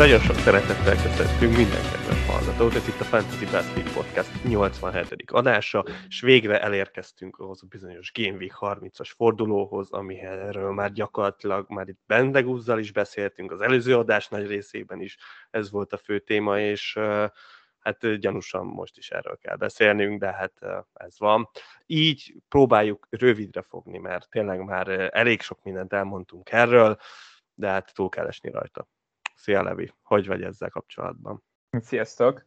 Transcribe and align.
Nagyon 0.00 0.20
sok 0.20 0.36
szeretettel 0.36 1.02
köszöntünk 1.02 1.56
minden 1.56 1.82
kedves 1.92 2.26
hallgatót, 2.26 2.74
ez 2.74 2.88
itt 2.88 3.00
a 3.00 3.04
Fantasy 3.04 3.44
Basket 3.44 3.92
Podcast 3.92 4.44
87. 4.44 5.30
adása, 5.30 5.84
és 6.08 6.20
végre 6.20 6.60
elérkeztünk 6.60 7.38
ahhoz 7.38 7.62
a 7.62 7.66
bizonyos 7.66 8.12
Game 8.12 8.36
Week 8.36 8.56
30-as 8.60 9.10
fordulóhoz, 9.16 9.90
amiről 9.90 10.72
már 10.72 10.92
gyakorlatilag 10.92 11.70
már 11.70 11.88
itt 11.88 11.98
Bendegúzzal 12.06 12.78
is 12.78 12.92
beszéltünk, 12.92 13.52
az 13.52 13.60
előző 13.60 13.96
adás 13.96 14.28
nagy 14.28 14.46
részében 14.46 15.00
is 15.00 15.16
ez 15.50 15.70
volt 15.70 15.92
a 15.92 15.96
fő 15.96 16.18
téma, 16.18 16.60
és 16.60 16.98
hát 17.78 18.18
gyanúsan 18.18 18.66
most 18.66 18.98
is 18.98 19.10
erről 19.10 19.38
kell 19.42 19.56
beszélnünk, 19.56 20.20
de 20.20 20.32
hát 20.32 20.52
ez 20.92 21.18
van. 21.18 21.48
Így 21.86 22.34
próbáljuk 22.48 23.06
rövidre 23.10 23.62
fogni, 23.62 23.98
mert 23.98 24.28
tényleg 24.30 24.64
már 24.64 25.10
elég 25.12 25.40
sok 25.40 25.62
mindent 25.62 25.92
elmondtunk 25.92 26.50
erről, 26.50 26.98
de 27.54 27.68
hát 27.68 27.94
túl 27.94 28.08
kell 28.08 28.26
esni 28.26 28.50
rajta. 28.50 28.88
Szia 29.40 29.62
Levi, 29.62 29.92
hogy 30.02 30.26
vagy 30.26 30.42
ezzel 30.42 30.68
kapcsolatban? 30.68 31.42
Sziasztok! 31.70 32.44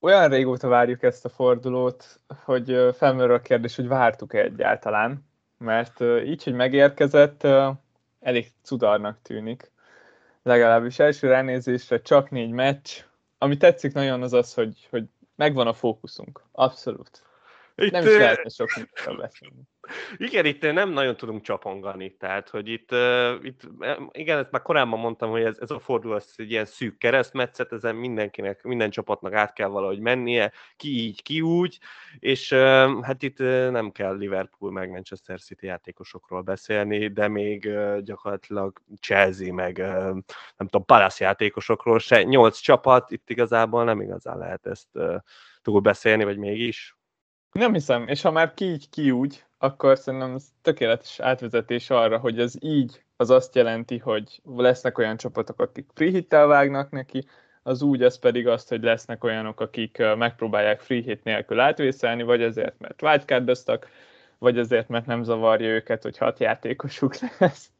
Olyan 0.00 0.28
régóta 0.28 0.68
várjuk 0.68 1.02
ezt 1.02 1.24
a 1.24 1.28
fordulót, 1.28 2.20
hogy 2.44 2.94
felmerül 2.96 3.34
a 3.34 3.40
kérdés, 3.40 3.76
hogy 3.76 3.88
vártuk-e 3.88 4.40
egyáltalán, 4.40 5.26
mert 5.58 6.00
így, 6.00 6.44
hogy 6.44 6.54
megérkezett, 6.54 7.46
elég 8.20 8.52
cudarnak 8.62 9.22
tűnik. 9.22 9.70
Legalábbis 10.42 10.98
első 10.98 11.28
ránézésre 11.28 12.00
csak 12.00 12.30
négy 12.30 12.50
meccs. 12.50 12.90
Ami 13.38 13.56
tetszik 13.56 13.92
nagyon 13.92 14.22
az 14.22 14.32
az, 14.32 14.54
hogy, 14.54 14.86
hogy 14.90 15.04
megvan 15.34 15.66
a 15.66 15.72
fókuszunk. 15.74 16.42
Abszolút. 16.52 17.22
Itt, 17.74 17.92
nem 17.92 18.06
is 18.06 18.16
lehetne 18.16 18.48
sok 18.48 18.68
mindről 18.74 19.16
beszélni. 19.16 19.62
Igen, 20.16 20.44
itt 20.44 20.72
nem 20.72 20.90
nagyon 20.90 21.16
tudunk 21.16 21.42
csapongani, 21.42 22.16
tehát, 22.16 22.48
hogy 22.48 22.68
itt, 22.68 22.94
itt 23.42 23.60
igen, 24.12 24.38
ezt 24.38 24.50
már 24.50 24.62
korábban 24.62 24.98
mondtam, 24.98 25.30
hogy 25.30 25.42
ez, 25.42 25.58
ez 25.60 25.70
a 25.70 25.78
forduló 25.78 26.14
az 26.14 26.34
egy 26.36 26.50
ilyen 26.50 26.64
szűk 26.64 26.98
keresztmetszet, 26.98 27.72
ezen 27.72 27.94
mindenkinek, 27.94 28.62
minden 28.62 28.90
csapatnak 28.90 29.32
át 29.32 29.52
kell 29.52 29.68
valahogy 29.68 29.98
mennie, 29.98 30.52
ki 30.76 30.88
így, 30.88 31.22
ki 31.22 31.40
úgy, 31.40 31.78
és 32.18 32.52
hát 33.02 33.22
itt 33.22 33.38
nem 33.70 33.90
kell 33.90 34.16
Liverpool 34.16 34.72
meg 34.72 34.90
Manchester 34.90 35.40
City 35.40 35.66
játékosokról 35.66 36.42
beszélni, 36.42 37.08
de 37.08 37.28
még 37.28 37.70
gyakorlatilag 38.00 38.80
Chelsea 39.00 39.52
meg 39.52 39.78
nem 40.56 40.68
tudom, 40.68 40.84
Palace 40.84 41.24
játékosokról 41.24 41.98
se, 41.98 42.22
nyolc 42.22 42.58
csapat, 42.58 43.10
itt 43.10 43.30
igazából 43.30 43.84
nem 43.84 44.00
igazán 44.00 44.38
lehet 44.38 44.66
ezt 44.66 44.88
túl 45.62 45.80
beszélni, 45.80 46.24
vagy 46.24 46.38
mégis? 46.38 46.96
Nem 47.52 47.72
hiszem, 47.72 48.08
és 48.08 48.22
ha 48.22 48.30
már 48.30 48.54
ki 48.54 48.64
így, 48.64 48.88
ki 48.88 49.10
úgy, 49.10 49.44
akkor 49.62 49.98
szerintem 49.98 50.34
ez 50.34 50.44
tökéletes 50.62 51.20
átvezetés 51.20 51.90
arra, 51.90 52.18
hogy 52.18 52.40
ez 52.40 52.54
így 52.60 53.04
az 53.16 53.30
azt 53.30 53.54
jelenti, 53.54 53.98
hogy 53.98 54.40
lesznek 54.44 54.98
olyan 54.98 55.16
csapatok, 55.16 55.60
akik 55.60 55.90
free 55.94 56.10
hittel 56.10 56.46
vágnak 56.46 56.90
neki, 56.90 57.26
az 57.62 57.82
úgy 57.82 58.02
az 58.02 58.18
pedig 58.18 58.46
azt, 58.46 58.68
hogy 58.68 58.82
lesznek 58.82 59.24
olyanok, 59.24 59.60
akik 59.60 60.02
megpróbálják 60.16 60.80
free 60.80 61.00
hit 61.00 61.24
nélkül 61.24 61.60
átvészelni, 61.60 62.22
vagy 62.22 62.42
azért, 62.42 62.78
mert 62.78 63.02
wildcardoztak, 63.02 63.88
vagy 64.38 64.58
azért, 64.58 64.88
mert 64.88 65.06
nem 65.06 65.22
zavarja 65.22 65.68
őket, 65.68 66.02
hogy 66.02 66.18
hat 66.18 66.38
játékosuk 66.38 67.14
lesz. 67.38 67.70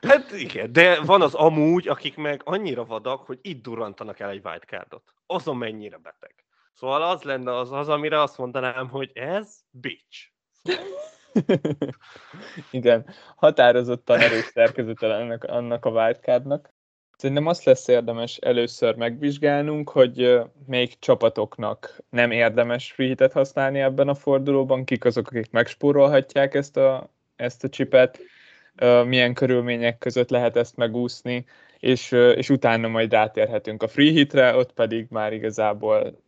Hát 0.00 0.32
igen, 0.32 0.72
de 0.72 1.00
van 1.00 1.22
az 1.22 1.34
amúgy, 1.34 1.88
akik 1.88 2.16
meg 2.16 2.40
annyira 2.44 2.84
vadak, 2.84 3.26
hogy 3.26 3.38
itt 3.42 3.62
durantanak 3.62 4.20
el 4.20 4.30
egy 4.30 4.44
wildcardot. 4.44 5.14
Azon 5.26 5.56
mennyire 5.56 5.96
beteg. 5.96 6.34
Szóval 6.72 7.02
az 7.02 7.22
lenne 7.22 7.56
az, 7.56 7.72
az 7.72 7.88
amire 7.88 8.20
azt 8.20 8.38
mondanám, 8.38 8.88
hogy 8.88 9.10
ez 9.14 9.58
bitch. 9.70 10.30
Igen, 12.70 13.06
határozottan 13.36 14.20
erős 14.20 14.44
szerkezete 14.44 15.14
ennek, 15.14 15.44
annak 15.44 15.84
a 15.84 15.90
wildcardnak. 15.90 16.74
Szerintem 17.16 17.46
azt 17.46 17.64
lesz 17.64 17.88
érdemes 17.88 18.36
először 18.36 18.94
megvizsgálnunk, 18.94 19.90
hogy 19.90 20.40
melyik 20.66 20.98
csapatoknak 20.98 21.96
nem 22.10 22.30
érdemes 22.30 22.92
free 22.92 23.14
használni 23.32 23.80
ebben 23.80 24.08
a 24.08 24.14
fordulóban, 24.14 24.84
kik 24.84 25.04
azok, 25.04 25.26
akik 25.26 25.50
megspórolhatják 25.50 26.54
ezt 26.54 26.76
a, 26.76 27.10
ezt 27.36 27.64
a 27.64 27.68
csipet, 27.68 28.18
milyen 29.06 29.34
körülmények 29.34 29.98
között 29.98 30.30
lehet 30.30 30.56
ezt 30.56 30.76
megúszni, 30.76 31.44
és, 31.78 32.10
és 32.10 32.50
utána 32.50 32.88
majd 32.88 33.12
rátérhetünk 33.12 33.82
a 33.82 33.88
free 33.88 34.10
hitre, 34.10 34.56
ott 34.56 34.72
pedig 34.72 35.06
már 35.10 35.32
igazából 35.32 36.22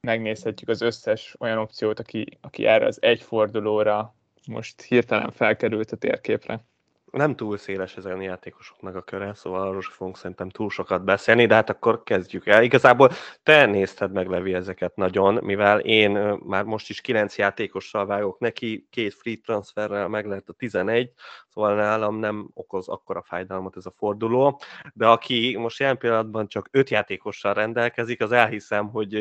megnézhetjük 0.00 0.68
az 0.68 0.80
összes 0.80 1.34
olyan 1.38 1.58
opciót, 1.58 2.00
aki, 2.00 2.38
aki 2.40 2.66
erre 2.66 2.86
az 2.86 3.02
egy 3.02 3.22
fordulóra 3.22 4.16
most 4.48 4.82
hirtelen 4.82 5.30
felkerült 5.30 5.92
a 5.92 5.96
térképre. 5.96 6.64
Nem 7.10 7.36
túl 7.36 7.56
széles 7.56 7.96
ezen 7.96 8.18
a 8.18 8.22
játékosoknak 8.22 8.94
a 8.94 9.02
köre, 9.02 9.34
szóval 9.34 9.68
arról 9.68 9.82
sem 9.82 9.92
fogunk 9.92 10.16
szerintem 10.16 10.48
túl 10.48 10.70
sokat 10.70 11.04
beszélni, 11.04 11.46
de 11.46 11.54
hát 11.54 11.70
akkor 11.70 12.02
kezdjük 12.02 12.46
el. 12.46 12.62
Igazából 12.62 13.10
te 13.42 13.66
nézted 13.66 14.12
meg, 14.12 14.28
Levi, 14.28 14.54
ezeket 14.54 14.96
nagyon, 14.96 15.38
mivel 15.42 15.78
én 15.78 16.10
már 16.44 16.64
most 16.64 16.88
is 16.88 17.00
kilenc 17.00 17.38
játékossal 17.38 18.06
vágok 18.06 18.38
neki, 18.38 18.86
két 18.90 19.14
free 19.14 19.36
transferrel 19.44 20.08
meg 20.08 20.26
lehet 20.26 20.48
a 20.48 20.52
11, 20.52 21.12
szóval 21.48 21.74
nálam 21.74 22.18
nem 22.18 22.50
okoz 22.54 22.88
akkora 22.88 23.22
fájdalmat 23.22 23.76
ez 23.76 23.86
a 23.86 23.94
forduló, 23.96 24.60
de 24.94 25.06
aki 25.06 25.56
most 25.58 25.78
jelen 25.78 25.98
pillanatban 25.98 26.48
csak 26.48 26.68
öt 26.70 26.90
játékossal 26.90 27.54
rendelkezik, 27.54 28.22
az 28.22 28.32
elhiszem, 28.32 28.88
hogy 28.88 29.12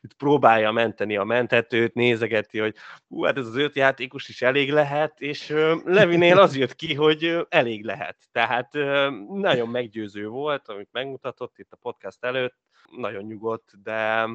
itt 0.00 0.14
próbálja 0.16 0.70
menteni 0.70 1.16
a 1.16 1.24
mentetőt, 1.24 1.94
nézegeti, 1.94 2.58
hogy 2.58 2.74
hú, 3.08 3.22
hát 3.22 3.38
ez 3.38 3.46
az 3.46 3.56
öt 3.56 3.74
játékos 3.74 4.28
is 4.28 4.42
elég 4.42 4.72
lehet, 4.72 5.20
és 5.20 5.54
Levinél 5.84 6.38
az 6.38 6.56
jött 6.56 6.74
ki, 6.74 6.94
hogy 6.94 7.35
elég 7.48 7.84
lehet. 7.84 8.16
Tehát 8.32 8.72
nagyon 9.28 9.68
meggyőző 9.68 10.28
volt, 10.28 10.68
amit 10.68 10.88
megmutatott 10.92 11.58
itt 11.58 11.72
a 11.72 11.76
podcast 11.76 12.24
előtt, 12.24 12.56
nagyon 12.96 13.22
nyugodt, 13.24 13.82
de 13.82 14.28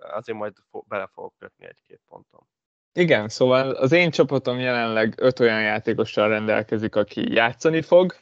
azért 0.00 0.38
majd 0.38 0.52
bele 0.88 1.06
fogok 1.12 1.34
kötni 1.38 1.66
egy-két 1.66 2.00
ponton. 2.08 2.46
Igen, 2.92 3.28
szóval 3.28 3.70
az 3.70 3.92
én 3.92 4.10
csapatom 4.10 4.58
jelenleg 4.58 5.14
öt 5.16 5.40
olyan 5.40 5.62
játékossal 5.62 6.28
rendelkezik, 6.28 6.96
aki 6.96 7.32
játszani 7.32 7.82
fog, 7.82 8.14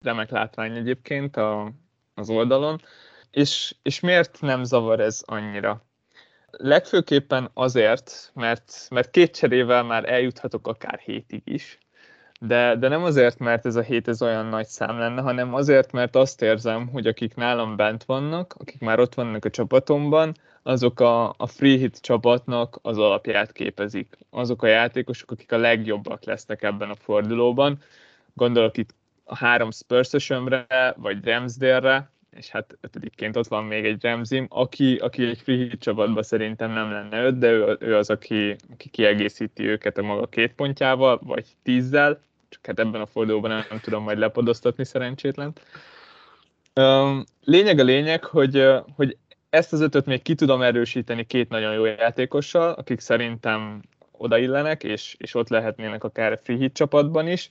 remek 0.00 0.30
látvány 0.30 0.76
egyébként 0.76 1.36
a, 1.36 1.72
az 2.14 2.30
oldalon, 2.30 2.80
és, 3.30 3.74
és 3.82 4.00
miért 4.00 4.40
nem 4.40 4.64
zavar 4.64 5.00
ez 5.00 5.22
annyira? 5.24 5.84
Legfőképpen 6.50 7.50
azért, 7.54 8.30
mert, 8.34 8.86
mert 8.90 9.10
két 9.10 9.36
cserével 9.36 9.82
már 9.82 10.12
eljuthatok 10.12 10.66
akár 10.66 10.98
hétig 10.98 11.42
is, 11.44 11.78
de, 12.40 12.76
de 12.76 12.88
nem 12.88 13.02
azért, 13.02 13.38
mert 13.38 13.66
ez 13.66 13.76
a 13.76 13.82
hét 13.82 14.08
ez 14.08 14.22
olyan 14.22 14.46
nagy 14.46 14.66
szám 14.66 14.98
lenne, 14.98 15.20
hanem 15.20 15.54
azért, 15.54 15.92
mert 15.92 16.16
azt 16.16 16.42
érzem, 16.42 16.88
hogy 16.88 17.06
akik 17.06 17.34
nálam 17.34 17.76
bent 17.76 18.04
vannak, 18.04 18.54
akik 18.58 18.80
már 18.80 18.98
ott 18.98 19.14
vannak 19.14 19.44
a 19.44 19.50
csapatomban, 19.50 20.34
azok 20.62 21.00
a, 21.00 21.28
a 21.28 21.46
free 21.46 21.76
hit 21.76 22.00
csapatnak 22.00 22.78
az 22.82 22.98
alapját 22.98 23.52
képezik. 23.52 24.18
Azok 24.30 24.62
a 24.62 24.66
játékosok, 24.66 25.30
akik 25.30 25.52
a 25.52 25.56
legjobbak 25.56 26.24
lesznek 26.24 26.62
ebben 26.62 26.90
a 26.90 26.94
fordulóban. 26.94 27.78
Gondolok 28.34 28.76
itt 28.76 28.94
a 29.24 29.36
három 29.36 29.70
spurs 29.70 30.10
vagy 30.96 31.24
Ramsdale-re, 31.24 32.10
és 32.36 32.48
hát 32.48 32.76
ötödikként 32.80 33.36
ott 33.36 33.46
van 33.46 33.64
még 33.64 33.84
egy 33.84 34.02
Ramsim, 34.02 34.46
aki, 34.48 34.96
aki 34.96 35.26
egy 35.26 35.38
free 35.38 35.68
csapatban 35.78 36.22
szerintem 36.22 36.70
nem 36.70 36.90
lenne 36.90 37.24
öt, 37.24 37.38
de 37.38 37.50
ő, 37.50 37.76
ő 37.80 37.96
az, 37.96 38.10
aki, 38.10 38.56
aki 38.72 38.88
kiegészíti 38.88 39.64
őket 39.64 39.98
a 39.98 40.02
maga 40.02 40.26
két 40.26 40.52
pontjával, 40.52 41.20
vagy 41.22 41.46
tízzel, 41.62 42.20
csak 42.48 42.66
hát 42.66 42.78
ebben 42.78 43.00
a 43.00 43.06
fordulóban 43.06 43.50
nem, 43.50 43.64
nem 43.68 43.80
tudom 43.80 44.02
majd 44.02 44.18
lepodoztatni 44.18 44.84
szerencsétlen. 44.84 45.52
Lényeg 47.44 47.78
a 47.78 47.82
lényeg, 47.82 48.24
hogy, 48.24 48.68
hogy 48.96 49.16
ezt 49.50 49.72
az 49.72 49.80
ötöt 49.80 50.06
még 50.06 50.22
ki 50.22 50.34
tudom 50.34 50.62
erősíteni 50.62 51.24
két 51.24 51.48
nagyon 51.48 51.74
jó 51.74 51.84
játékossal, 51.84 52.72
akik 52.72 53.00
szerintem 53.00 53.82
odaillenek, 54.10 54.82
és, 54.82 55.14
és 55.18 55.34
ott 55.34 55.48
lehetnének 55.48 56.04
akár 56.04 56.40
free 56.42 56.56
hit 56.56 56.74
csapatban 56.74 57.28
is. 57.28 57.50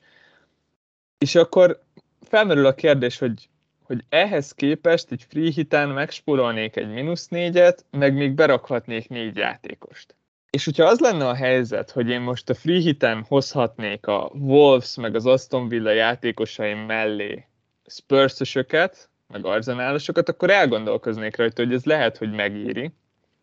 És 1.18 1.36
akkor 1.36 1.82
felmerül 2.22 2.66
a 2.66 2.74
kérdés, 2.74 3.18
hogy, 3.18 3.50
hogy 3.84 4.04
ehhez 4.10 4.52
képest 4.52 5.12
egy 5.12 5.26
free 5.30 5.52
hiten 5.52 5.90
megspórolnék 5.90 6.76
egy 6.76 6.94
mínusz 6.94 7.28
négyet, 7.28 7.86
meg 7.92 8.14
még 8.14 8.34
berakhatnék 8.34 9.10
négy 9.10 9.36
játékost. 9.36 10.16
És 10.50 10.66
hogyha 10.66 10.86
az 10.86 11.00
lenne 11.00 11.28
a 11.28 11.36
helyzet, 11.36 11.92
hogy 11.92 12.10
én 12.10 12.22
most 12.22 12.50
a 12.50 12.54
free 12.54 12.80
hiten 12.80 13.24
hozhatnék 13.28 14.08
a 14.08 14.32
Wolves 14.34 14.96
meg 14.96 15.16
az 15.16 15.26
Aston 15.26 15.68
Villa 15.68 15.92
játékosaim 15.92 16.78
mellé 16.78 17.46
spurs 17.86 18.54
meg 19.28 19.46
arzenálosokat, 19.46 20.30
akkor 20.30 20.50
elgondolkoznék 20.50 21.36
rajta, 21.36 21.64
hogy 21.64 21.74
ez 21.74 21.86
lehet, 21.86 22.18
hogy 22.18 22.32
megéri. 22.32 22.92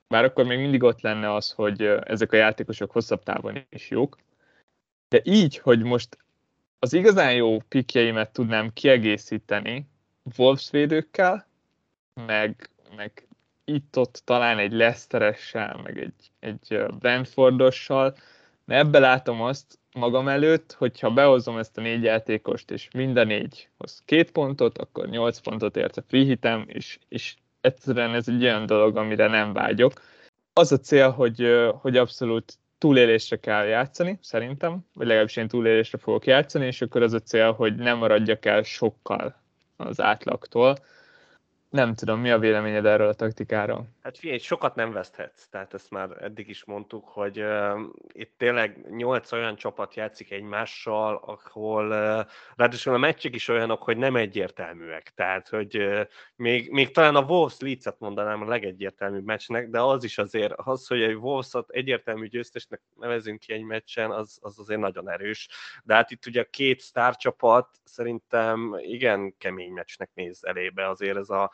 Bár 0.09 0.25
akkor 0.25 0.45
még 0.45 0.59
mindig 0.59 0.83
ott 0.83 1.01
lenne 1.01 1.35
az, 1.35 1.51
hogy 1.51 1.83
ezek 2.05 2.33
a 2.33 2.37
játékosok 2.37 2.91
hosszabb 2.91 3.23
távon 3.23 3.67
is 3.71 3.91
jók. 3.91 4.17
De 5.09 5.21
így, 5.25 5.59
hogy 5.59 5.83
most 5.83 6.19
az 6.79 6.93
igazán 6.93 7.35
jó 7.35 7.59
pikjeimet 7.69 8.33
tudnám 8.33 8.73
kiegészíteni 8.73 9.90
Wolves 10.37 10.71
védőkkel, 10.71 11.47
meg, 12.27 12.71
meg 12.97 13.29
itt-ott 13.65 14.23
talán 14.25 14.59
egy 14.59 14.73
Leszteressel, 14.73 15.81
meg 15.83 15.99
egy, 15.99 16.31
egy 16.41 16.85
Brentfordossal, 16.99 18.17
de 18.65 18.77
ebbe 18.77 18.99
látom 18.99 19.43
azt, 19.43 19.79
magam 19.93 20.29
előtt, 20.29 20.73
hogyha 20.73 21.11
behozom 21.11 21.59
ezt 21.59 21.79
a 21.79 21.81
négy 21.81 22.03
játékost, 22.03 22.71
és 22.71 22.89
minden 22.93 23.27
négy 23.27 23.69
hoz 23.79 24.03
két 24.05 24.31
pontot, 24.31 24.79
akkor 24.79 25.09
nyolc 25.09 25.39
pontot 25.39 25.77
ért 25.77 25.97
a 25.97 26.03
free 26.03 26.25
hitem, 26.25 26.65
és, 26.67 26.99
és 27.09 27.35
egyszerűen 27.61 28.15
ez 28.15 28.29
egy 28.29 28.43
olyan 28.43 28.67
dolog, 28.67 28.97
amire 28.97 29.27
nem 29.27 29.53
vágyok. 29.53 29.93
Az 30.53 30.73
a 30.73 30.79
cél, 30.79 31.11
hogy, 31.11 31.47
hogy 31.81 31.97
abszolút 31.97 32.59
túlélésre 32.79 33.37
kell 33.37 33.65
játszani, 33.65 34.19
szerintem, 34.23 34.87
vagy 34.95 35.07
legalábbis 35.07 35.37
én 35.37 35.49
túlélésre 35.49 35.99
fogok 35.99 36.27
játszani, 36.27 36.67
és 36.67 36.83
akkor 36.83 37.03
az 37.03 37.13
a 37.13 37.21
cél, 37.21 37.53
hogy 37.53 37.75
nem 37.75 37.99
maradjak 37.99 38.45
el 38.45 38.63
sokkal 38.63 39.40
az 39.87 40.01
átlagtól. 40.01 40.77
Nem 41.71 41.95
tudom, 41.95 42.21
mi 42.21 42.31
a 42.31 42.39
véleményed 42.39 42.87
erről 42.87 43.09
a 43.09 43.15
taktikáról? 43.15 43.89
Hát 44.03 44.19
figyelj, 44.19 44.39
sokat 44.39 44.75
nem 44.75 44.93
veszthetsz, 44.93 45.49
tehát 45.49 45.75
ezt 45.75 45.91
már 45.91 46.23
eddig 46.23 46.49
is 46.49 46.65
mondtuk, 46.65 47.09
hogy 47.09 47.41
uh, 47.41 47.81
itt 48.13 48.35
tényleg 48.37 48.87
nyolc 48.91 49.33
olyan 49.33 49.57
csapat 49.57 49.95
játszik 49.95 50.31
egymással, 50.31 51.17
ahol 51.17 51.87
uh, 51.87 52.27
ráadásul 52.57 52.95
a 52.95 52.99
meccsek 52.99 53.35
is 53.35 53.49
olyanok, 53.49 53.83
hogy 53.83 53.97
nem 53.97 54.17
egyértelműek, 54.17 55.13
tehát 55.15 55.49
hogy 55.49 55.77
uh, 55.77 56.01
még, 56.37 56.71
még 56.71 56.91
talán 56.91 57.17
a 57.17 57.25
Wolves 57.25 57.59
Leeds-et 57.59 57.99
mondanám 57.99 58.43
a 58.43 58.49
legegyértelműbb 58.49 59.25
meccsnek, 59.25 59.69
de 59.69 59.81
az 59.81 60.05
is 60.05 60.19
azért, 60.19 60.53
az, 60.57 60.87
hogy 60.87 61.03
egy 61.03 61.15
Wolves-ot 61.15 61.71
egyértelmű 61.71 62.27
győztesnek 62.27 62.81
nevezünk 62.97 63.41
ki 63.41 63.53
egy 63.53 63.65
meccsen, 63.65 64.11
az, 64.11 64.39
az 64.41 64.59
azért 64.59 64.81
nagyon 64.81 65.11
erős, 65.11 65.49
de 65.85 65.95
hát 65.95 66.11
itt 66.11 66.27
ugye 66.27 66.41
a 66.41 66.51
két 66.51 66.81
sztárcsapat 66.81 67.69
szerintem 67.85 68.77
igen 68.81 69.37
kemény 69.39 69.73
meccsnek 69.73 70.11
néz 70.15 70.45
elébe, 70.45 70.89
azért 70.89 71.17
ez 71.17 71.29
a 71.29 71.51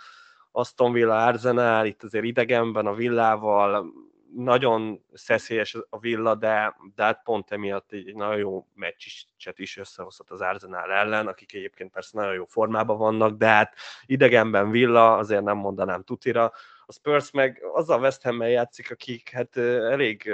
Aston 0.56 0.93
Villa 0.93 1.25
Arsenal, 1.25 1.87
itt 1.87 2.03
azért 2.03 2.25
idegenben 2.25 2.87
a 2.87 2.94
Villával, 2.94 3.93
nagyon 4.35 5.05
szeszélyes 5.12 5.76
a 5.91 5.99
Villa, 5.99 6.35
de, 6.35 6.76
de 6.94 7.03
hát 7.03 7.23
pont 7.25 7.50
emiatt 7.50 7.93
egy, 7.93 8.08
egy 8.08 8.14
nagyon 8.14 8.37
jó 8.37 8.67
meccset 8.75 9.58
is 9.58 9.76
összehozhat 9.76 10.31
az 10.31 10.41
Arsenal 10.41 10.93
ellen, 10.93 11.26
akik 11.26 11.55
egyébként 11.55 11.93
persze 11.93 12.19
nagyon 12.19 12.35
jó 12.35 12.44
formában 12.44 12.99
vannak, 12.99 13.37
de 13.37 13.47
hát 13.47 13.75
idegenben 14.06 14.70
Villa, 14.70 15.17
azért 15.17 15.43
nem 15.43 15.56
mondanám 15.56 16.03
tutira, 16.03 16.53
a 16.88 16.93
Spurs 16.93 17.31
meg 17.31 17.62
azzal 17.73 18.00
West 18.00 18.23
ham 18.23 18.43
játszik, 18.43 18.91
akik 18.91 19.31
hát 19.31 19.56
elég 19.56 20.33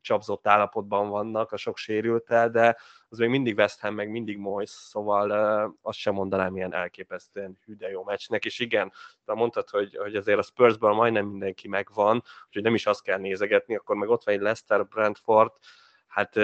csapzott 0.00 0.46
állapotban 0.46 1.08
vannak 1.08 1.52
a 1.52 1.56
sok 1.56 1.76
sérültel, 1.76 2.50
de 2.50 2.76
az 3.08 3.18
még 3.18 3.28
mindig 3.28 3.56
West 3.56 3.80
Ham, 3.80 3.94
meg 3.94 4.10
mindig 4.10 4.38
Moyes, 4.38 4.70
szóval 4.70 5.30
azt 5.82 5.98
sem 5.98 6.14
mondanám 6.14 6.56
ilyen 6.56 6.74
elképesztően 6.74 7.58
hű, 7.64 7.74
de 7.74 7.90
jó 7.90 8.04
meccsnek, 8.04 8.44
és 8.44 8.58
igen, 8.58 8.92
de 9.24 9.34
mondtad, 9.34 9.68
hogy, 9.68 9.96
hogy 9.96 10.16
azért 10.16 10.38
a 10.38 10.42
Spursből 10.42 10.92
majdnem 10.92 11.26
mindenki 11.26 11.68
megvan, 11.68 12.22
úgyhogy 12.46 12.62
nem 12.62 12.74
is 12.74 12.86
azt 12.86 13.02
kell 13.02 13.18
nézegetni, 13.18 13.76
akkor 13.76 13.96
meg 13.96 14.08
ott 14.08 14.24
van 14.24 14.34
egy 14.34 14.40
Leicester, 14.40 14.86
Brentford, 14.86 15.52
hát 16.06 16.36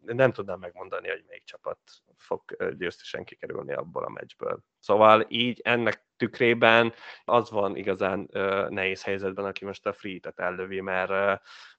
nem 0.00 0.32
tudnám 0.32 0.58
megmondani, 0.58 1.08
hogy 1.08 1.24
melyik 1.26 1.44
csapat 1.44 1.78
fog 2.16 2.42
győztesen 2.78 3.24
kikerülni 3.24 3.72
abból 3.72 4.04
a 4.04 4.08
meccsből. 4.08 4.60
Szóval 4.78 5.26
így 5.28 5.60
ennek 5.64 6.04
tükrében 6.16 6.92
az 7.24 7.50
van 7.50 7.76
igazán 7.76 8.28
nehéz 8.68 9.02
helyzetben, 9.02 9.44
aki 9.44 9.64
most 9.64 9.86
a 9.86 9.92
free-t 9.92 10.32
ellövi, 10.36 10.80
mert, 10.80 11.10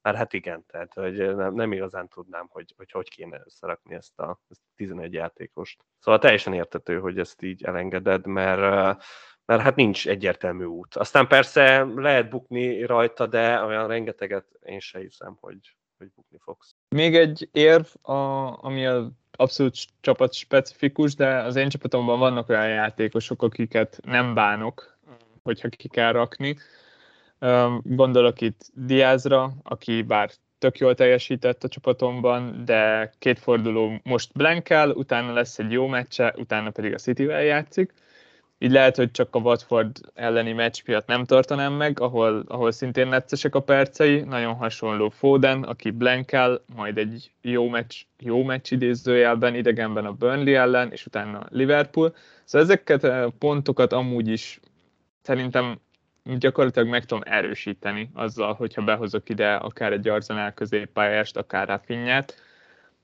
mert 0.01 0.17
hát 0.17 0.33
igen, 0.33 0.65
tehát 0.65 0.93
hogy 0.93 1.35
nem, 1.35 1.53
nem 1.53 1.71
igazán 1.71 2.07
tudnám, 2.07 2.47
hogy, 2.49 2.73
hogy 2.77 2.91
hogy 2.91 3.09
kéne 3.09 3.41
összerakni 3.45 3.95
ezt 3.95 4.19
a, 4.19 4.39
ezt 4.49 4.61
a 4.63 4.71
11 4.75 5.13
játékost. 5.13 5.85
Szóval 5.99 6.19
teljesen 6.19 6.53
értető, 6.53 6.99
hogy 6.99 7.19
ezt 7.19 7.41
így 7.41 7.63
elengeded, 7.63 8.25
mert 8.25 9.03
mert 9.45 9.63
hát 9.63 9.75
nincs 9.75 10.07
egyértelmű 10.07 10.63
út. 10.63 10.95
Aztán 10.95 11.27
persze 11.27 11.83
lehet 11.83 12.29
bukni 12.29 12.85
rajta, 12.85 13.27
de 13.27 13.63
olyan 13.63 13.87
rengeteget 13.87 14.45
én 14.63 14.79
se 14.79 14.99
hiszem, 14.99 15.37
hogy, 15.39 15.75
hogy 16.01 16.11
bukni 16.15 16.37
fogsz. 16.43 16.75
Még 16.89 17.15
egy 17.15 17.49
érv, 17.51 17.85
a, 18.01 18.63
ami 18.63 18.85
a 18.85 19.11
abszolút 19.31 19.75
csapat 20.01 20.33
specifikus, 20.33 21.15
de 21.15 21.41
az 21.41 21.55
én 21.55 21.69
csapatomban 21.69 22.19
vannak 22.19 22.49
olyan 22.49 22.67
játékosok, 22.67 23.41
akiket 23.41 23.99
nem 24.03 24.33
bánok, 24.33 24.97
hogyha 25.43 25.69
ki 25.69 25.87
kell 25.87 26.11
rakni. 26.11 26.57
Gondolok 27.83 28.41
itt 28.41 28.69
Diázra, 28.73 29.53
aki 29.63 30.01
bár 30.01 30.31
tök 30.57 30.77
jól 30.77 30.95
teljesített 30.95 31.63
a 31.63 31.67
csapatomban, 31.67 32.65
de 32.65 33.11
két 33.17 33.39
forduló 33.39 33.99
most 34.03 34.33
blankel, 34.33 34.89
utána 34.89 35.33
lesz 35.33 35.59
egy 35.59 35.71
jó 35.71 35.87
meccse, 35.87 36.33
utána 36.37 36.69
pedig 36.69 36.93
a 36.93 36.97
City-vel 36.97 37.43
játszik 37.43 37.93
így 38.63 38.71
lehet, 38.71 38.95
hogy 38.95 39.11
csak 39.11 39.35
a 39.35 39.39
Watford 39.39 39.91
elleni 40.13 40.51
meccs 40.51 40.81
miatt 40.85 41.07
nem 41.07 41.25
tartanám 41.25 41.73
meg, 41.73 41.99
ahol, 41.99 42.43
ahol 42.47 42.71
szintén 42.71 43.07
neccesek 43.07 43.55
a 43.55 43.59
percei, 43.59 44.21
nagyon 44.21 44.53
hasonló 44.53 45.09
Foden, 45.09 45.63
aki 45.63 45.91
blankel, 45.91 46.61
majd 46.75 46.97
egy 46.97 47.31
jó 47.41 47.69
meccs, 47.69 48.01
jó 48.19 48.43
meccs 48.43 48.71
idézőjelben, 48.71 49.55
idegenben 49.55 50.05
a 50.05 50.11
Burnley 50.11 50.55
ellen, 50.55 50.91
és 50.91 51.05
utána 51.05 51.45
Liverpool. 51.49 52.15
Szóval 52.43 52.67
ezeket 52.67 53.03
a 53.03 53.31
pontokat 53.39 53.93
amúgy 53.93 54.27
is 54.27 54.59
szerintem 55.21 55.79
gyakorlatilag 56.23 56.87
meg 56.87 57.05
tudom 57.05 57.23
erősíteni 57.25 58.09
azzal, 58.13 58.53
hogyha 58.53 58.81
behozok 58.83 59.29
ide 59.29 59.53
akár 59.53 59.91
egy 59.91 60.07
Arsenal 60.07 60.51
középpályást, 60.51 61.37
akár 61.37 61.67
Rafinhát, 61.67 62.35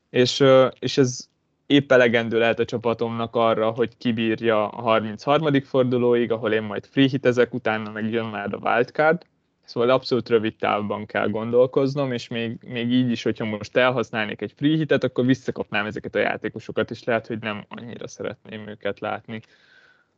és, 0.10 0.44
és 0.80 0.98
ez 0.98 1.28
épp 1.68 1.92
elegendő 1.92 2.38
lehet 2.38 2.60
a 2.60 2.66
csapatomnak 2.66 3.36
arra, 3.36 3.70
hogy 3.70 3.98
kibírja 3.98 4.68
a 4.68 4.82
33. 4.82 5.62
fordulóig, 5.62 6.32
ahol 6.32 6.54
én 6.54 6.64
majd 6.64 6.86
free 6.86 7.08
hitezek, 7.08 7.54
utána 7.54 7.92
meg 7.92 8.12
jön 8.12 8.26
már 8.26 8.54
a 8.54 8.58
wildcard. 8.58 9.26
Szóval 9.64 9.90
abszolút 9.90 10.30
rövid 10.30 10.56
távban 10.56 11.06
kell 11.06 11.30
gondolkoznom, 11.30 12.12
és 12.12 12.28
még, 12.28 12.58
még 12.66 12.92
így 12.92 13.12
is, 13.12 13.24
hogyha 13.24 13.46
most 13.46 13.78
elhasználnék 13.78 14.42
egy 14.42 14.54
free 14.56 14.76
hitet, 14.76 15.04
akkor 15.04 15.26
visszakapnám 15.26 15.86
ezeket 15.86 16.16
a 16.16 16.20
játékosokat, 16.20 16.92
és 16.92 17.04
lehet, 17.04 17.28
hogy 17.28 17.40
nem 17.40 17.66
annyira 17.68 18.08
szeretném 18.08 18.68
őket 18.68 19.00
látni 19.00 19.42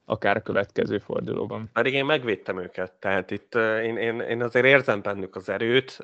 akár 0.10 0.38
a 0.38 0.42
következő 0.42 0.98
fordulóban. 0.98 1.70
Pedig 1.74 1.94
én 1.94 2.06
megvédtem 2.06 2.60
őket, 2.60 2.92
tehát 2.92 3.32
itt 3.32 3.56
én, 3.56 3.98
én, 3.98 4.20
én 4.20 4.42
azért 4.42 4.66
érzem 4.66 5.02
bennük 5.02 5.36
az 5.36 5.50
erőt, 5.50 6.00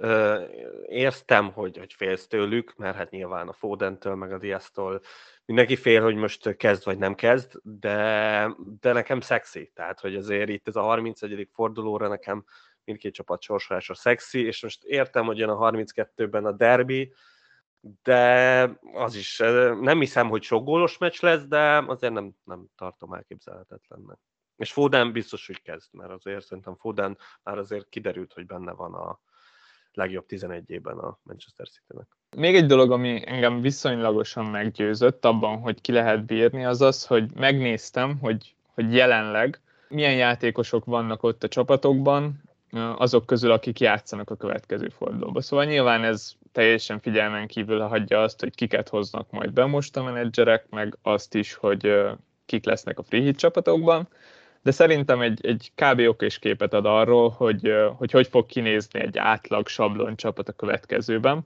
értem, 0.88 1.51
hogy, 1.51 1.77
hogy 1.77 1.93
félsz 1.93 2.27
tőlük, 2.27 2.74
mert 2.77 2.96
hát 2.96 3.10
nyilván 3.10 3.48
a 3.48 3.53
Fodentől, 3.53 4.15
meg 4.15 4.31
a 4.31 4.38
Diasztól 4.38 5.01
mindenki 5.46 5.75
fél, 5.75 6.02
hogy 6.02 6.16
most 6.16 6.56
kezd 6.56 6.84
vagy 6.84 6.98
nem 6.98 7.16
kezd, 7.16 7.60
de, 7.64 8.50
de 8.80 8.94
nekem 8.94 9.20
szexi, 9.20 9.72
tehát 9.74 10.00
hogy 10.00 10.16
azért 10.16 10.50
itt 10.50 10.68
ez 10.68 10.75
a 10.75 10.82
31. 10.82 11.50
fordulóra 11.54 12.08
nekem 12.08 12.46
mindkét 12.84 13.14
csapat 13.14 13.42
sorsolása 13.42 13.94
szexi, 13.94 14.46
és 14.46 14.64
most 14.64 14.84
értem, 14.84 15.25
hogy 15.25 15.38
jön 15.38 15.50
a 15.50 15.72
32-ben 15.72 16.46
a 16.46 16.52
derby, 16.52 17.14
de 18.04 18.62
az 18.94 19.16
is, 19.16 19.38
nem 19.82 20.00
hiszem, 20.00 20.30
hogy 20.30 20.44
sok 20.44 20.64
gólos 20.64 20.98
meccs 20.98 21.22
lesz, 21.22 21.44
de 21.44 21.78
azért 21.78 22.14
nem, 22.14 22.32
nem 22.44 22.66
tartom 22.75 23.14
elképzelhetetlennek. 23.14 24.18
És 24.56 24.72
Foden 24.72 25.12
biztos, 25.12 25.46
hogy 25.46 25.62
kezd, 25.62 25.94
mert 25.94 26.12
azért 26.12 26.46
szerintem 26.46 26.75
Foden 26.75 27.18
már 27.44 27.58
azért 27.58 27.90
kiderült, 27.90 28.34
hogy 28.34 28.46
benne 28.46 28.72
van 28.72 28.94
a 28.94 29.20
legjobb 29.92 30.25
11-ében 30.28 30.98
a 30.98 31.20
Manchester 31.24 31.68
City-nek. 31.68 32.08
Még 32.36 32.56
egy 32.56 32.65
dolog, 32.65 32.92
ami 32.92 33.22
engem 33.25 33.62
viszonylagosan 33.62 34.46
meggyőzött 34.46 35.25
abban, 35.25 35.58
hogy 35.58 35.82
ki 35.82 35.92
lehet 35.92 36.25
bírni, 36.25 36.65
az 36.65 36.82
az, 36.82 37.06
hogy 37.06 37.25
megnéztem, 37.36 38.18
hogy, 38.22 38.56
hogy 38.74 38.94
jelenleg 38.94 39.60
milyen 39.88 40.15
játékosok 40.15 40.86
vannak 40.86 41.24
ott 41.24 41.44
a 41.44 41.48
csapatokban, 41.48 42.44
azok 42.98 43.25
közül, 43.25 43.51
akik 43.51 43.80
játszanak 43.80 44.30
a 44.30 44.36
következő 44.36 44.89
fordulóba. 44.98 45.42
Szóval 45.42 45.65
nyilván 45.65 46.04
ez 46.04 46.32
teljesen 46.51 47.00
figyelmen 47.00 47.48
kívül 47.48 47.80
hagyja 47.80 48.22
azt, 48.22 48.39
hogy 48.39 48.56
kiket 48.56 48.89
hoznak 48.89 49.32
majd 49.32 49.51
be 49.51 49.65
most 49.65 49.98
a 49.98 50.04
menedzserek, 50.04 50.65
meg 50.70 50.98
azt 51.01 51.36
is, 51.36 51.54
hogy 51.54 51.94
kik 52.46 52.65
lesznek 52.65 53.00
a 53.00 53.04
free 53.04 53.22
hit 53.22 53.38
csapatokban, 53.38 54.08
de 54.62 54.72
szerintem 54.72 55.22
egy, 55.22 55.46
egy 55.46 55.72
kb. 55.75 56.00
okés 56.00 56.39
képet 56.39 56.74
ad 56.74 56.86
arról, 56.86 57.30
hogy, 57.30 57.74
hogy 57.98 58.12
hogy 58.12 58.27
fog 58.27 58.46
kinézni 58.46 59.00
egy 59.00 59.18
átlag 59.18 59.68
sablon 59.68 60.15
csapat 60.15 60.50
a 60.50 60.54
következőben. 60.54 61.46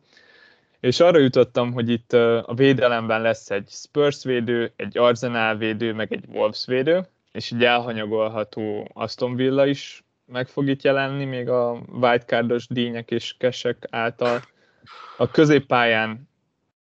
És 0.79 0.99
arra 0.99 1.17
jutottam, 1.17 1.73
hogy 1.73 1.89
itt 1.89 2.13
a 2.13 2.53
védelemben 2.55 3.21
lesz 3.21 3.49
egy 3.49 3.69
Spurs 3.69 4.23
védő, 4.23 4.73
egy 4.75 4.97
Arsenal 4.97 5.55
védő, 5.55 5.93
meg 5.93 6.13
egy 6.13 6.25
Wolves 6.27 6.65
védő, 6.65 7.07
és 7.31 7.51
így 7.51 7.63
elhanyagolható 7.63 8.89
Aston 8.93 9.35
Villa 9.35 9.65
is 9.65 10.03
meg 10.25 10.47
fog 10.47 10.67
itt 10.67 10.81
jelenni, 10.81 11.25
még 11.25 11.49
a 11.49 11.81
wildcardos 11.91 12.67
dínyek 12.67 13.11
és 13.11 13.35
kesek 13.37 13.87
által. 13.89 14.41
A 15.17 15.31
középpályán 15.31 16.29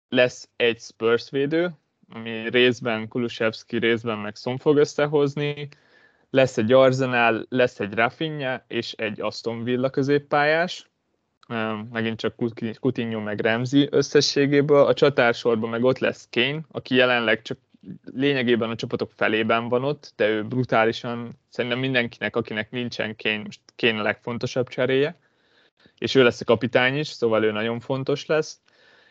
lesz 0.10 0.50
egy 0.56 0.80
Spurs 0.80 1.30
védő, 1.30 1.72
ami 2.10 2.50
részben 2.50 3.08
Kulusevski, 3.08 3.78
részben 3.78 4.18
meg 4.18 4.36
Son 4.36 4.58
fog 4.58 4.78
összehozni, 4.78 5.70
lesz 6.30 6.58
egy 6.58 6.72
Arsenal, 6.72 7.46
lesz 7.50 7.80
egy 7.80 7.94
Rafinha 7.94 8.64
és 8.68 8.92
egy 8.92 9.22
Aston 9.22 9.64
Villa 9.64 9.90
középpályás, 9.90 10.89
megint 11.92 12.20
csak 12.20 12.36
Coutinho 12.80 13.20
meg 13.20 13.40
Remzi 13.40 13.88
összességéből. 13.92 14.86
A 14.86 14.94
csatársorban 14.94 15.70
meg 15.70 15.84
ott 15.84 16.00
lesz 16.00 16.28
Kane, 16.32 16.62
aki 16.72 16.96
jelenleg 16.96 17.42
csak 17.42 17.58
lényegében 18.14 18.70
a 18.70 18.76
csapatok 18.76 19.12
felében 19.16 19.70
van 19.70 19.84
ott, 19.84 20.14
de 20.16 20.28
ő 20.28 20.44
brutálisan, 20.44 21.40
szerintem 21.50 21.80
mindenkinek, 21.80 22.36
akinek 22.36 22.72
nincsen 22.72 23.16
Kane, 23.18 23.42
most 23.44 23.60
Kane 23.76 24.00
a 24.00 24.04
legfontosabb 24.04 24.68
cseréje, 24.68 25.20
és 25.98 26.16
ő 26.16 26.24
lesz 26.24 26.42
a 26.42 26.46
kapitány 26.46 26.98
is, 26.98 27.08
szóval 27.08 27.44
ő 27.44 27.52
nagyon 27.52 27.80
fontos 27.80 28.26
lesz. 28.26 28.60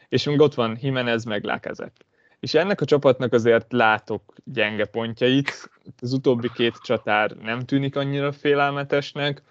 és 0.09 0.25
még 0.25 0.41
ott 0.41 0.55
van 0.55 0.79
Jimenez 0.81 1.25
meg 1.25 1.45
Lacazette. 1.45 2.05
És 2.41 2.55
ennek 2.55 2.81
a 2.81 2.85
csapatnak 2.85 3.33
azért 3.33 3.73
látok 3.73 4.35
gyenge 4.45 4.85
pontjait. 4.85 5.71
Az 6.01 6.13
utóbbi 6.13 6.51
két 6.55 6.75
csatár 6.83 7.31
nem 7.31 7.61
tűnik 7.61 7.97
annyira 7.97 8.33
félelmetesnek, 8.33 9.43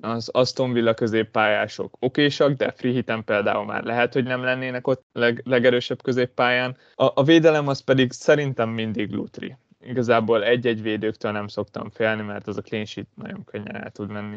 az 0.00 0.28
Aston 0.28 0.72
Villa 0.72 0.94
középpályások 0.94 1.96
okésak, 1.98 2.52
de 2.52 2.72
Frihiten 2.72 3.24
például 3.24 3.64
már 3.64 3.82
lehet, 3.82 4.12
hogy 4.12 4.24
nem 4.24 4.42
lennének 4.42 4.86
ott 4.86 5.04
leg, 5.12 5.42
legerősebb 5.44 6.02
középpályán. 6.02 6.76
A, 6.94 7.10
a 7.14 7.24
védelem 7.24 7.68
az 7.68 7.80
pedig 7.80 8.12
szerintem 8.12 8.68
mindig 8.68 9.10
Lutri. 9.10 9.56
Igazából 9.80 10.44
egy-egy 10.44 10.82
védőktől 10.82 11.32
nem 11.32 11.48
szoktam 11.48 11.90
félni, 11.90 12.22
mert 12.22 12.46
az 12.46 12.56
a 12.56 12.62
clean 12.62 12.84
sheet 12.84 13.06
nagyon 13.14 13.44
könnyen 13.44 13.76
el 13.76 13.90
tud 13.90 14.10
menni. 14.10 14.36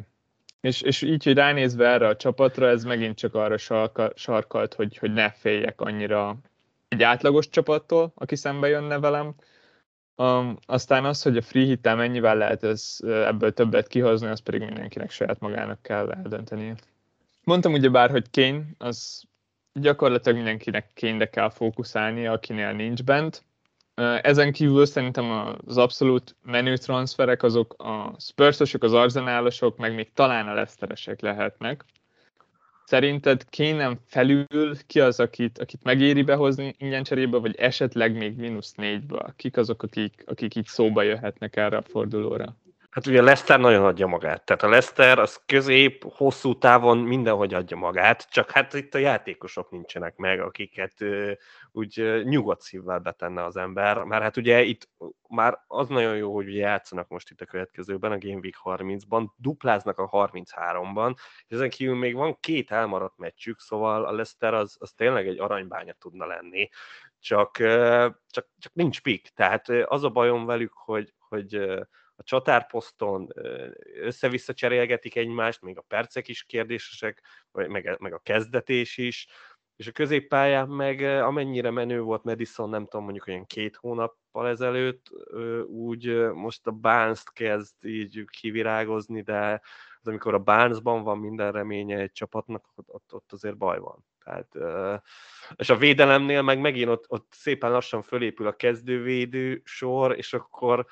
És, 0.62 0.82
és 0.82 1.02
így, 1.02 1.24
hogy 1.24 1.34
ránézve 1.34 1.88
erre 1.88 2.08
a 2.08 2.16
csapatra, 2.16 2.68
ez 2.68 2.84
megint 2.84 3.18
csak 3.18 3.36
arra 3.36 3.58
sarka, 3.58 4.12
sarkalt, 4.16 4.74
hogy, 4.74 4.98
hogy 4.98 5.14
ne 5.14 5.32
féljek 5.32 5.82
annyira 5.82 6.38
egy 6.88 7.04
átlagos 7.04 7.50
csapattól, 7.50 8.12
aki 8.16 8.36
szembe 8.36 8.68
jönne 8.68 9.00
velem. 9.00 9.36
Um, 10.20 10.58
aztán 10.66 11.06
az, 11.06 11.22
hogy 11.22 11.38
a 11.38 11.42
free 11.42 11.66
hittel 11.66 11.96
mennyivel 11.96 12.38
lehet 12.38 12.64
ez, 12.64 12.98
ebből 13.04 13.54
többet 13.54 13.88
kihozni, 13.88 14.28
az 14.28 14.40
pedig 14.40 14.62
mindenkinek 14.62 15.12
saját 15.12 15.40
magának 15.40 15.82
kell 15.82 16.12
eldöntenie. 16.12 16.76
Mondtam 17.44 17.74
ugye 17.74 17.90
bár, 17.90 18.10
hogy 18.10 18.26
Kane, 18.32 18.64
az 18.78 19.24
gyakorlatilag 19.74 20.38
mindenkinek 20.38 20.92
kényre 20.94 21.30
kell 21.30 21.50
fókuszálni, 21.50 22.28
akinél 22.28 22.72
nincs 22.72 23.04
bent. 23.04 23.44
Ezen 24.22 24.52
kívül 24.52 24.86
szerintem 24.86 25.58
az 25.66 25.78
abszolút 25.78 26.36
menő 26.44 26.78
transferek 26.78 27.44
azok 27.44 27.74
a 27.78 28.16
Spursosok, 28.20 28.84
az 28.84 28.94
Arzenálosok, 28.94 29.78
meg 29.78 29.96
még 29.96 30.14
talán 30.14 30.48
a 30.48 30.54
Leszteresek 30.54 31.22
lehetnek. 31.22 31.86
Szerinted 32.90 33.50
kénem 33.50 34.00
felül 34.06 34.78
ki 34.88 35.00
az, 35.00 35.20
akit, 35.20 35.58
akit 35.60 35.84
megéri 35.84 36.24
behozni 36.24 36.76
ingyen 36.78 37.04
cserébe, 37.04 37.38
vagy 37.38 37.56
esetleg 37.56 38.18
még 38.18 38.36
mínusz 38.36 38.74
négyből? 38.74 39.34
Kik 39.36 39.58
azok, 39.58 39.84
akik, 39.84 40.24
akik 40.26 40.56
így 40.56 40.66
szóba 40.66 41.02
jöhetnek 41.02 41.56
erre 41.56 41.78
a 41.78 41.82
fordulóra? 41.82 42.56
Hát 42.98 43.08
ugye 43.08 43.20
a 43.20 43.24
Leszter 43.24 43.60
nagyon 43.60 43.86
adja 43.86 44.08
magát. 44.08 44.46
Tehát 44.46 44.64
a 44.64 44.70
Leszter 44.70 45.20
az 45.20 45.42
közép, 45.46 46.06
hosszú 46.10 46.58
távon 46.58 46.98
mindenhogy 46.98 47.54
adja 47.54 47.78
magát, 47.78 48.30
csak 48.30 48.52
hát 48.52 48.74
itt 48.74 48.94
a 48.94 48.98
játékosok 48.98 49.72
nincsenek 49.72 50.16
meg, 50.16 50.40
akiket 50.40 50.94
úgy 51.72 52.02
uh, 52.02 52.24
nyugodt 52.24 52.62
szívvel 52.62 53.00
betenne 53.00 53.44
az 53.44 53.58
ember, 53.58 53.98
mert 53.98 54.24
hát 54.24 54.38
ugye 54.38 54.62
itt 54.62 54.90
már 55.28 55.64
az 55.68 55.88
nagyon 55.88 56.16
jó, 56.16 56.34
hogy 56.34 56.48
ugye 56.48 56.60
játszanak 56.60 57.08
most 57.08 57.30
itt 57.30 57.42
a 57.42 57.46
következőben, 57.46 58.12
a 58.12 58.18
Game 58.18 58.40
Week 58.40 58.56
30-ban, 58.64 59.26
dupláznak 59.36 59.98
a 59.98 60.10
33-ban, 60.10 61.16
és 61.48 61.56
ezen 61.56 61.70
kívül 61.70 61.96
még 61.96 62.16
van 62.16 62.40
két 62.40 62.72
elmaradt 62.72 63.18
meccsük, 63.18 63.60
szóval 63.60 64.06
a 64.06 64.12
Leszter 64.12 64.54
az, 64.54 64.76
az 64.80 64.92
tényleg 64.92 65.28
egy 65.28 65.40
aranybánya 65.40 65.94
tudna 65.94 66.26
lenni, 66.26 66.70
csak, 67.20 67.52
csak, 68.28 68.48
csak 68.58 68.74
nincs 68.74 69.02
pik. 69.02 69.32
Tehát 69.36 69.70
az 69.70 70.04
a 70.04 70.10
bajom 70.10 70.46
velük, 70.46 70.74
hogy, 70.74 71.14
hogy 71.18 71.62
a 72.20 72.24
csatárposzton 72.24 73.34
össze-vissza 74.02 74.54
cserélgetik 74.54 75.16
egymást, 75.16 75.62
még 75.62 75.78
a 75.78 75.86
percek 75.88 76.28
is 76.28 76.44
kérdésesek, 76.44 77.24
meg, 77.52 77.98
meg 78.00 78.14
a 78.14 78.20
kezdetés 78.24 78.98
is, 78.98 79.28
és 79.76 79.88
a 79.88 79.92
középpályán 79.92 80.70
meg 80.70 81.02
amennyire 81.02 81.72
menő 81.72 82.02
volt 82.02 82.24
Madison, 82.24 82.70
nem 82.70 82.84
tudom, 82.84 83.04
mondjuk 83.04 83.28
olyan 83.28 83.46
két 83.46 83.76
hónappal 83.76 84.48
ezelőtt, 84.48 85.06
úgy 85.66 86.32
most 86.34 86.68
a 86.68 86.72
barnes 86.72 87.24
kezd 87.34 87.86
így 87.86 88.26
kivirágozni, 88.30 89.22
de 89.22 89.62
az, 90.02 90.08
amikor 90.08 90.34
a 90.34 90.40
Barnesban 90.44 91.04
van 91.04 91.18
minden 91.18 91.52
reménye 91.52 91.98
egy 91.98 92.12
csapatnak, 92.12 92.66
ott, 92.76 93.14
ott 93.14 93.32
azért 93.32 93.58
baj 93.58 93.80
van. 93.80 94.06
Tehát, 94.24 94.56
és 95.56 95.70
a 95.70 95.78
védelemnél 95.78 96.42
meg 96.42 96.60
megint 96.60 96.90
ott, 96.90 97.06
ott 97.08 97.28
szépen 97.32 97.72
lassan 97.72 98.02
fölépül 98.02 98.48
a 98.48 98.56
kezdővédő 98.56 99.62
sor, 99.64 100.18
és 100.18 100.34
akkor 100.34 100.88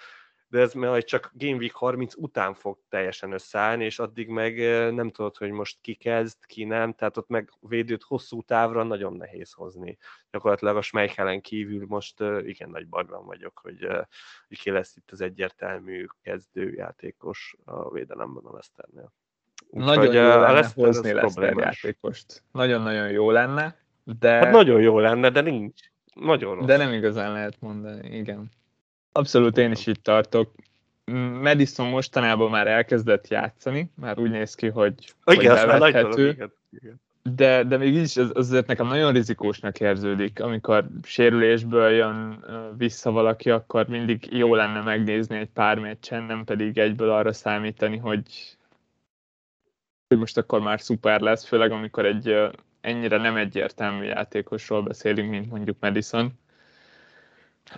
de 0.56 0.62
ez 0.62 0.74
majd 0.74 1.04
csak 1.04 1.32
Game 1.34 1.56
Week 1.56 1.74
30 1.74 2.16
után 2.16 2.54
fog 2.54 2.78
teljesen 2.90 3.32
összeállni, 3.32 3.86
és 3.86 4.00
addig 4.00 4.28
meg 4.28 4.58
nem 4.94 5.10
tudod, 5.10 5.38
hogy 5.38 5.52
most 5.52 5.78
ki 5.82 5.94
kezd, 5.94 6.46
ki 6.46 6.64
nem, 6.64 6.94
tehát 6.94 7.18
ott 7.18 7.28
meg 7.28 7.52
védőt 7.60 8.04
hosszú 8.04 8.42
távra 8.42 8.84
nagyon 8.84 9.14
nehéz 9.14 9.52
hozni. 9.52 9.98
Gyakorlatilag 10.32 10.78
a 10.78 10.82
Schmeichelen 10.82 11.42
kívül 11.42 11.86
most 11.88 12.20
igen 12.46 12.70
nagy 12.70 12.88
bajban 12.88 13.26
vagyok, 13.26 13.60
hogy, 13.64 13.88
hogy 14.48 14.60
ki 14.60 14.70
lesz 14.70 14.96
itt 14.96 15.12
az 15.12 15.22
egyértelmű 15.22 16.06
kezdőjátékos 16.22 17.56
a 17.66 17.92
védelemben 17.92 18.44
a 18.44 18.54
Leszternél. 18.54 19.14
Nagyon 19.70 20.14
jó 20.14 20.22
lenne 20.22 20.52
Leszter 20.52 20.86
hozni 20.86 21.12
Leszter 21.12 21.56
játékost. 21.58 22.44
Nagyon-nagyon 22.52 23.10
jó 23.10 23.32
lenne, 23.32 23.78
de... 24.04 24.32
Hát 24.32 24.52
nagyon 24.52 24.82
jó 24.82 25.00
lenne, 25.00 25.30
de 25.30 25.42
nincs. 25.42 25.80
Nagyon 26.14 26.56
rossz. 26.56 26.66
De 26.66 26.78
nem 26.78 26.94
igazán 26.94 27.32
lehet 27.32 27.62
mondani, 27.62 28.18
igen. 28.18 28.52
Abszolút 29.18 29.58
én 29.58 29.72
is 29.72 29.88
itt 29.88 30.04
tartok. 30.04 30.52
Madison 31.42 31.90
mostanában 31.90 32.50
már 32.50 32.68
elkezdett 32.68 33.28
játszani, 33.28 33.92
már 33.96 34.20
úgy 34.20 34.30
néz 34.30 34.56
ki, 34.56 34.68
hogy, 34.68 35.14
igen, 35.26 35.58
hogy 35.58 35.68
bevethető. 35.68 36.30
Igen, 36.30 36.52
igen. 36.70 37.02
De, 37.24 37.64
de 37.64 37.78
még 37.78 37.94
így 37.94 38.02
is 38.02 38.18
az, 38.18 38.32
azért 38.34 38.68
nekem 38.68 38.88
nagyon 38.88 39.14
rizikósnak 39.14 39.80
érződik, 39.80 40.40
amikor 40.40 40.88
sérülésből 41.04 41.90
jön 41.90 42.46
vissza 42.78 43.12
valaki, 43.12 43.50
akkor 43.50 43.88
mindig 43.88 44.28
jó 44.32 44.56
lenne 44.56 44.82
megnézni 44.82 45.38
egy 45.38 45.50
pár 45.54 45.80
meccsen, 45.80 46.24
nem 46.24 46.44
pedig 46.44 46.78
egyből 46.78 47.10
arra 47.10 47.34
számítani, 47.34 47.98
hogy, 47.98 48.58
hogy 50.08 50.18
most 50.18 50.38
akkor 50.38 50.60
már 50.60 50.82
szuper 50.82 51.20
lesz, 51.20 51.46
főleg 51.46 51.72
amikor 51.72 52.06
egy 52.06 52.50
ennyire 52.82 53.18
nem 53.18 53.36
egyértelmű 53.36 54.04
játékosról 54.06 54.84
beszélünk, 54.84 55.30
mint 55.30 55.50
mondjuk 55.50 55.78
Madison. 55.80 56.32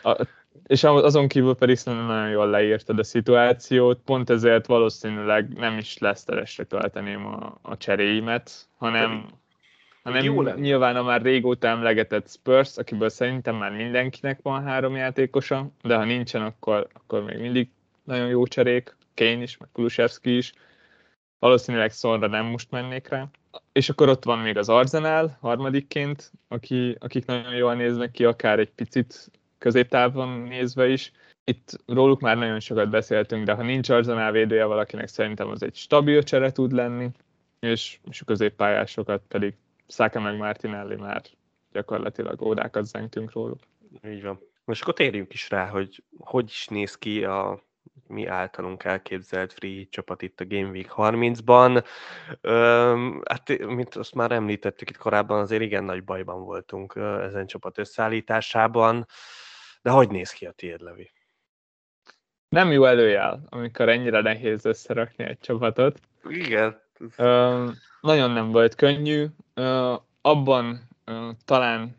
A, 0.01 0.25
és 0.65 0.83
azon 0.83 1.27
kívül 1.27 1.55
pedig 1.55 1.75
szerintem 1.75 2.07
nagyon 2.07 2.29
jól 2.29 2.49
leírtad 2.49 2.99
a 2.99 3.03
szituációt, 3.03 3.99
pont 4.05 4.29
ezért 4.29 4.65
valószínűleg 4.65 5.53
nem 5.53 5.77
is 5.77 5.97
lesz 5.97 6.23
teresre 6.23 6.63
tölteném 6.63 7.25
a, 7.25 7.57
a 7.61 7.77
cseréimet, 7.77 8.51
hanem, 8.77 9.25
hanem 10.03 10.55
nyilván 10.55 10.95
a 10.95 11.03
már 11.03 11.21
régóta 11.21 11.67
emlegetett 11.67 12.29
Spurs, 12.29 12.77
akiből 12.77 13.09
szerintem 13.09 13.55
már 13.55 13.71
mindenkinek 13.71 14.39
van 14.41 14.63
három 14.63 14.95
játékosa, 14.95 15.69
de 15.81 15.95
ha 15.95 16.03
nincsen, 16.03 16.41
akkor, 16.41 16.87
akkor 16.93 17.23
még 17.23 17.39
mindig 17.39 17.69
nagyon 18.03 18.27
jó 18.27 18.47
cserék, 18.47 18.95
Kane 19.15 19.41
is, 19.41 19.57
meg 19.57 19.69
Kulusevski 19.71 20.37
is, 20.37 20.53
valószínűleg 21.39 21.91
szorra 21.91 22.27
nem 22.27 22.45
most 22.45 22.71
mennék 22.71 23.07
rá. 23.07 23.27
És 23.71 23.89
akkor 23.89 24.09
ott 24.09 24.23
van 24.23 24.39
még 24.39 24.57
az 24.57 24.69
Arsenal 24.69 25.37
harmadikként, 25.41 26.31
aki, 26.47 26.95
akik 26.99 27.25
nagyon 27.25 27.55
jól 27.55 27.73
néznek 27.73 28.11
ki, 28.11 28.25
akár 28.25 28.59
egy 28.59 28.71
picit 28.71 29.31
középtávon 29.57 30.29
nézve 30.29 30.87
is. 30.87 31.11
Itt 31.43 31.83
róluk 31.85 32.19
már 32.19 32.37
nagyon 32.37 32.59
sokat 32.59 32.89
beszéltünk, 32.89 33.45
de 33.45 33.53
ha 33.53 33.63
nincs 33.63 33.89
Arzenál 33.89 34.31
védője 34.31 34.65
valakinek, 34.65 35.07
szerintem 35.07 35.49
az 35.49 35.63
egy 35.63 35.75
stabil 35.75 36.23
csere 36.23 36.51
tud 36.51 36.71
lenni, 36.71 37.09
és, 37.59 37.99
és 38.09 38.21
a 38.21 38.25
középpályásokat 38.25 39.21
pedig 39.27 39.53
Száka 39.87 40.19
meg 40.19 40.37
Martinelli 40.37 40.95
már 40.95 41.21
gyakorlatilag 41.71 42.41
ódákat 42.41 42.85
zengtünk 42.85 43.31
róluk. 43.31 43.59
Így 44.05 44.23
van. 44.23 44.39
Most 44.65 44.81
akkor 44.81 44.93
térjünk 44.93 45.33
is 45.33 45.49
rá, 45.49 45.67
hogy 45.67 46.03
hogy 46.17 46.45
is 46.49 46.67
néz 46.67 46.95
ki 46.95 47.23
a 47.23 47.65
mi 48.07 48.25
általunk 48.25 48.83
elképzelt 48.83 49.53
free 49.53 49.85
csapat 49.89 50.21
itt 50.21 50.39
a 50.39 50.47
Game 50.47 50.69
Week 50.69 50.93
30-ban. 50.95 51.85
Öm, 52.41 53.21
hát, 53.29 53.65
mint 53.65 53.95
azt 53.95 54.13
már 54.13 54.31
említettük 54.31 54.89
itt 54.89 54.97
korábban, 54.97 55.39
azért 55.39 55.61
igen 55.61 55.83
nagy 55.83 56.03
bajban 56.03 56.43
voltunk 56.43 56.95
ezen 57.21 57.47
csapat 57.47 57.77
összeállításában. 57.77 59.05
De 59.81 59.89
hogy 59.89 60.09
néz 60.09 60.31
ki 60.31 60.45
a 60.45 60.51
tiéd, 60.51 60.81
Levi? 60.81 61.11
Nem 62.49 62.71
jó 62.71 62.85
előjel, 62.85 63.43
amikor 63.49 63.89
ennyire 63.89 64.21
nehéz 64.21 64.65
összerakni 64.65 65.23
egy 65.23 65.39
csapatot. 65.39 65.99
Igen. 66.29 66.81
Ö, 67.17 67.69
nagyon 68.01 68.31
nem 68.31 68.51
volt 68.51 68.75
könnyű. 68.75 69.25
Ö, 69.53 69.95
abban 70.21 70.87
ö, 71.05 71.29
talán 71.45 71.97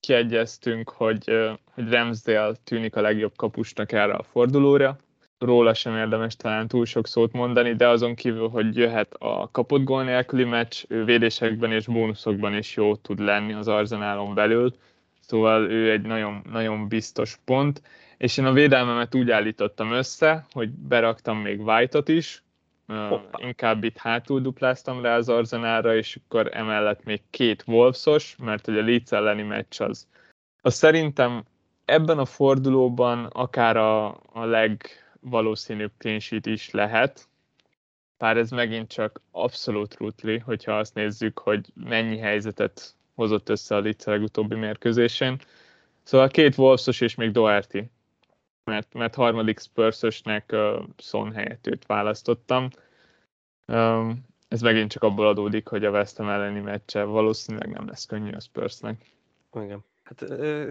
kiegyeztünk, 0.00 0.90
hogy, 0.90 1.22
ö, 1.26 1.52
hogy 1.74 1.88
Ramsdale 1.90 2.54
tűnik 2.64 2.96
a 2.96 3.00
legjobb 3.00 3.36
kapusnak 3.36 3.92
erre 3.92 4.12
a 4.12 4.22
fordulóra. 4.22 4.96
Róla 5.38 5.74
sem 5.74 5.96
érdemes 5.96 6.36
talán 6.36 6.68
túl 6.68 6.84
sok 6.84 7.06
szót 7.06 7.32
mondani, 7.32 7.74
de 7.74 7.88
azon 7.88 8.14
kívül, 8.14 8.48
hogy 8.48 8.76
jöhet 8.76 9.14
a 9.18 9.48
kapott 9.52 9.82
gól 9.82 10.04
nélküli 10.04 10.44
meccs, 10.44 10.84
ő 10.88 11.04
védésekben 11.04 11.72
és 11.72 11.86
bónuszokban 11.86 12.54
is 12.54 12.76
jó 12.76 12.96
tud 12.96 13.18
lenni 13.18 13.52
az 13.52 13.68
arzenálon 13.68 14.34
belül 14.34 14.74
Szóval 15.26 15.70
ő 15.70 15.90
egy 15.90 16.02
nagyon, 16.02 16.42
nagyon 16.50 16.88
biztos 16.88 17.38
pont, 17.44 17.82
és 18.16 18.36
én 18.36 18.44
a 18.44 18.52
védelmemet 18.52 19.14
úgy 19.14 19.30
állítottam 19.30 19.92
össze, 19.92 20.46
hogy 20.52 20.70
beraktam 20.70 21.38
még 21.38 21.60
White-ot 21.60 22.08
is, 22.08 22.42
Hoppa. 22.86 23.38
inkább 23.42 23.84
itt 23.84 23.96
hátul 23.96 24.40
dupláztam 24.40 25.02
rá 25.02 25.16
az 25.16 25.28
arzenára, 25.28 25.96
és 25.96 26.18
akkor 26.24 26.50
emellett 26.52 27.04
még 27.04 27.22
két 27.30 27.64
Wolvesos, 27.66 28.36
mert 28.38 28.64
hogy 28.64 28.78
a 28.78 28.82
Leeds 28.82 29.12
elleni 29.12 29.42
meccs 29.42 29.80
az. 29.80 30.08
az 30.60 30.74
szerintem 30.74 31.44
ebben 31.84 32.18
a 32.18 32.24
fordulóban 32.24 33.24
akár 33.24 33.76
a, 33.76 34.06
a 34.32 34.44
legvalószínűbb 34.44 35.92
clean 35.98 36.20
is 36.42 36.70
lehet, 36.70 37.28
bár 38.18 38.36
ez 38.36 38.50
megint 38.50 38.92
csak 38.92 39.20
abszolút 39.30 39.96
rutli, 39.96 40.38
hogyha 40.38 40.78
azt 40.78 40.94
nézzük, 40.94 41.38
hogy 41.38 41.72
mennyi 41.74 42.18
helyzetet 42.18 42.94
hozott 43.14 43.48
össze 43.48 43.74
a 43.74 43.80
Leeds 43.80 44.04
legutóbbi 44.04 44.54
mérkőzésén. 44.54 45.38
Szóval 46.02 46.28
két 46.28 46.58
Wolvesos 46.58 47.00
és 47.00 47.14
még 47.14 47.30
Doherty, 47.30 47.78
mert, 48.64 48.94
mert 48.94 49.14
harmadik 49.14 49.60
Spursosnek 49.60 50.50
uh, 50.52 50.82
Son 50.96 51.32
helyett 51.32 51.66
őt 51.66 51.86
választottam. 51.86 52.68
Um, 53.66 54.24
ez 54.48 54.60
megint 54.60 54.90
csak 54.90 55.02
abból 55.02 55.26
adódik, 55.26 55.68
hogy 55.68 55.84
a 55.84 55.90
West 55.90 56.16
Ham 56.16 56.28
elleni 56.28 56.60
meccse 56.60 57.04
valószínűleg 57.04 57.68
nem 57.70 57.86
lesz 57.86 58.06
könnyű 58.06 58.30
a 58.30 58.40
Spursnek. 58.40 59.10
Igen. 59.54 59.84
Hát 60.04 60.24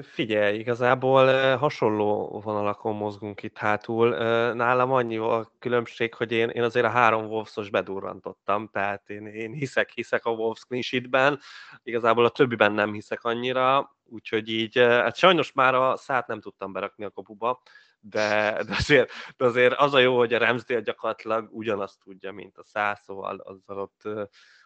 figyelj, 0.05 0.57
igazából 0.57 1.55
hasonló 1.57 2.41
vonalakon 2.43 2.95
mozgunk 2.95 3.43
itt 3.43 3.57
hátul. 3.57 4.09
Nálam 4.53 4.91
annyi 4.91 5.17
a 5.17 5.51
különbség, 5.59 6.13
hogy 6.13 6.31
én, 6.31 6.49
én 6.49 6.63
azért 6.63 6.85
a 6.85 6.89
három 6.89 7.25
Wolvesos 7.25 7.69
bedurrantottam, 7.69 8.69
tehát 8.71 9.09
én, 9.09 9.25
én 9.25 9.51
hiszek, 9.51 9.89
hiszek 9.89 10.25
a 10.25 10.31
Wolves 10.31 10.63
clean 10.65 11.39
igazából 11.83 12.25
a 12.25 12.29
többiben 12.29 12.71
nem 12.71 12.93
hiszek 12.93 13.23
annyira, 13.23 13.95
úgyhogy 14.05 14.49
így, 14.49 14.77
hát 14.77 15.15
sajnos 15.15 15.51
már 15.51 15.75
a 15.75 15.97
szát 15.97 16.27
nem 16.27 16.41
tudtam 16.41 16.71
berakni 16.71 17.05
a 17.05 17.11
kapuba, 17.11 17.61
de, 17.99 18.63
de, 18.63 18.75
azért, 18.77 19.11
de 19.37 19.45
azért 19.45 19.73
az 19.73 19.93
a 19.93 19.99
jó, 19.99 20.17
hogy 20.17 20.33
a 20.33 20.37
Ramsdale 20.37 20.81
gyakorlatilag 20.81 21.49
ugyanazt 21.51 21.99
tudja, 22.03 22.31
mint 22.31 22.57
a 22.57 22.63
szá, 22.63 22.93
szóval 22.93 23.37
azzal 23.37 23.79
ott 23.79 24.01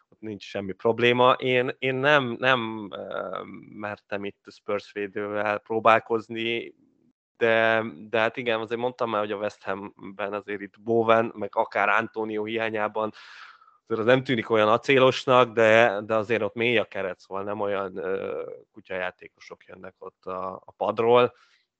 ott 0.10 0.20
nincs 0.20 0.44
semmi 0.44 0.72
probléma. 0.72 1.32
Én, 1.32 1.76
én 1.80 1.96
nem, 1.96 2.36
nem 2.40 2.90
mertem 3.76 4.26
itt 4.26 4.42
a 4.46 4.52
Spurs 4.52 4.92
védővel 4.92 5.58
próbálkozni, 5.58 6.76
de, 7.38 7.84
de 8.10 8.20
hát 8.20 8.38
igen, 8.38 8.60
azért 8.60 8.80
mondtam 8.80 9.10
már, 9.10 9.20
hogy 9.20 9.32
a 9.32 9.38
West 9.38 9.64
Hamben 9.64 10.34
azért 10.34 10.62
itt 10.62 10.82
Bowen, 10.82 11.32
meg 11.36 11.50
akár 11.56 11.90
Antonio 11.90 12.44
hiányában 12.44 13.14
azért 13.88 14.00
az 14.00 14.06
nem 14.06 14.24
tűnik 14.24 14.50
olyan 14.50 14.68
acélosnak, 14.68 15.54
de, 15.54 16.02
de 16.02 16.16
azért 16.16 16.42
ott 16.42 16.56
mély 16.56 16.78
a 16.78 16.86
keret, 16.86 17.20
szóval 17.20 17.44
nem 17.44 17.60
olyan 17.60 17.98
uh, 17.98 18.64
kutyajátékosok 18.72 19.66
jönnek 19.66 19.96
ott 19.98 20.26
a, 20.26 20.62
a 20.66 20.72
padról, 20.72 21.34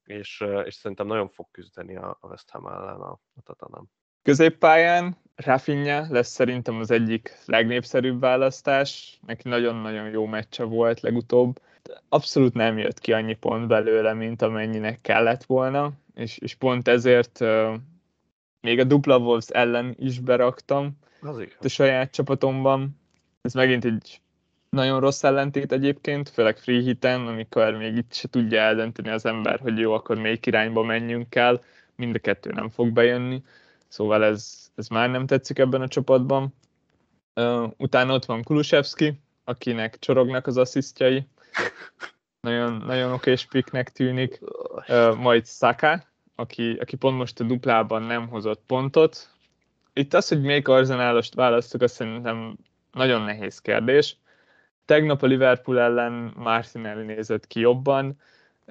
és, 0.04 0.46
és 0.64 0.76
szerintem 0.76 1.08
nagyon 1.08 1.30
fog 1.30 1.48
küzdeni 1.52 1.96
a, 1.96 2.18
a 2.22 2.28
West 2.28 2.50
Ham 2.50 2.68
ellen 2.68 3.02
a, 3.02 3.12
a 3.12 3.42
Tatanem. 3.44 3.90
Középpályán 4.28 5.18
Rafinha 5.36 6.06
lesz 6.10 6.30
szerintem 6.30 6.80
az 6.80 6.92
egyik 6.92 7.38
legnépszerűbb 7.46 8.20
választás. 8.20 9.20
Neki 9.28 9.50
nagyon-nagyon 9.50 10.10
jó 10.10 10.26
meccse 10.26 10.64
volt 10.64 11.00
legutóbb. 11.00 11.62
Abszolút 12.10 12.54
nem 12.54 12.78
jött 12.78 13.00
ki 13.00 13.14
annyi 13.14 13.34
pont 13.34 13.68
belőle, 13.68 14.14
mint 14.14 14.42
amennyinek 14.42 15.02
kellett 15.02 15.44
volna, 15.44 15.92
és, 16.16 16.38
és 16.38 16.56
pont 16.56 16.88
ezért 16.88 17.40
uh, 17.42 17.74
még 18.62 18.80
a 18.80 18.84
dupla 18.84 19.18
Wolves 19.18 19.48
ellen 19.48 19.96
is 20.00 20.20
beraktam 20.20 20.98
az 21.22 21.44
a 21.60 21.68
saját 21.68 22.12
csapatomban. 22.12 23.00
Ez 23.42 23.54
megint 23.54 23.86
egy 23.86 24.22
nagyon 24.70 25.00
rossz 25.00 25.24
ellentét 25.24 25.72
egyébként, 25.72 26.30
főleg 26.30 26.58
free 26.58 26.82
hiten, 26.82 27.28
amikor 27.28 27.74
még 27.74 27.96
itt 27.96 28.14
se 28.14 28.28
tudja 28.28 28.60
eldönteni 28.60 29.10
az 29.10 29.26
ember, 29.26 29.60
hogy 29.60 29.78
jó, 29.78 29.94
akkor 29.94 30.18
melyik 30.18 30.46
irányba 30.46 30.84
menjünk 30.84 31.36
el, 31.36 31.62
mind 31.96 32.16
a 32.16 32.20
kettő 32.20 32.52
nem 32.52 32.70
fog 32.70 32.92
bejönni. 32.92 33.44
Szóval 33.88 34.24
ez, 34.24 34.72
ez 34.76 34.88
már 34.88 35.10
nem 35.10 35.26
tetszik 35.26 35.60
ebben 35.60 35.82
a 35.82 35.88
csapatban. 35.88 36.54
Utána 37.78 38.14
ott 38.14 38.26
van 38.26 38.44
Kulusevski, 38.44 39.22
akinek 39.44 40.00
csorognak 40.00 40.48
az 40.48 40.58
asszisztjai. 40.58 41.28
Nagyon, 42.40 42.74
nagyon 42.86 43.12
okés 43.12 43.46
piknek 43.46 43.92
tűnik. 43.92 44.40
Majd 45.18 45.48
Saka, 45.48 46.04
aki, 46.36 46.78
aki 46.80 46.96
pont 46.96 47.18
most 47.18 47.40
a 47.40 47.44
duplában 47.44 48.04
nem 48.04 48.28
hozott 48.28 48.62
pontot. 48.66 49.30
Itt 49.94 50.14
az, 50.14 50.28
hogy 50.28 50.42
melyik 50.42 50.68
arzenálost 50.68 51.34
választok, 51.34 51.82
azt 51.82 51.94
szerintem 51.94 52.58
nagyon 52.92 53.22
nehéz 53.22 53.62
kérdés. 53.62 54.18
Tegnap 54.86 55.22
a 55.22 55.26
Liverpool 55.26 55.80
ellen 55.80 56.34
Martinelli 56.36 57.06
nézett 57.06 57.48
ki 57.48 57.60
jobban, 57.60 58.20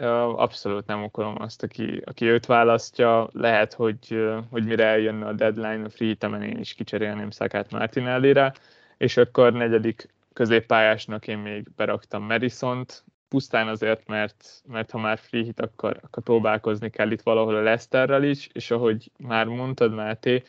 abszolút 0.05 0.87
nem 0.87 1.03
okolom 1.03 1.35
azt, 1.39 1.63
aki, 1.63 2.03
aki 2.05 2.25
őt 2.25 2.47
választja. 2.47 3.29
Lehet, 3.33 3.73
hogy, 3.73 4.29
hogy 4.51 4.65
mire 4.65 4.85
eljönne 4.85 5.27
a 5.27 5.33
deadline, 5.33 5.85
a 5.85 5.91
free 5.91 6.09
hitemen 6.09 6.43
én 6.43 6.59
is 6.59 6.75
kicserélném 6.75 7.31
Szakát 7.31 7.71
Martinellire, 7.71 8.55
és 8.97 9.17
akkor 9.17 9.53
negyedik 9.53 10.09
középpályásnak 10.33 11.27
én 11.27 11.39
még 11.39 11.69
beraktam 11.77 12.23
Madison-t, 12.23 13.05
pusztán 13.29 13.69
azért, 13.69 14.07
mert, 14.07 14.63
mert 14.67 14.91
ha 14.91 14.99
már 14.99 15.19
free 15.19 15.43
hit, 15.43 15.61
akkor, 15.61 15.99
akkor 16.03 16.23
próbálkozni 16.23 16.91
kell 16.91 17.11
itt 17.11 17.23
valahol 17.23 17.57
a 17.57 17.61
Leicesterrel 17.61 18.23
is, 18.23 18.49
és 18.53 18.71
ahogy 18.71 19.11
már 19.19 19.47
mondtad, 19.47 19.95
Máté, 19.95 20.43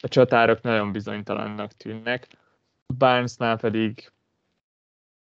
a 0.00 0.08
csatárok 0.08 0.62
nagyon 0.62 0.92
bizonytalannak 0.92 1.72
tűnnek. 1.72 2.26
Barnesnál 2.98 3.56
pedig 3.56 4.10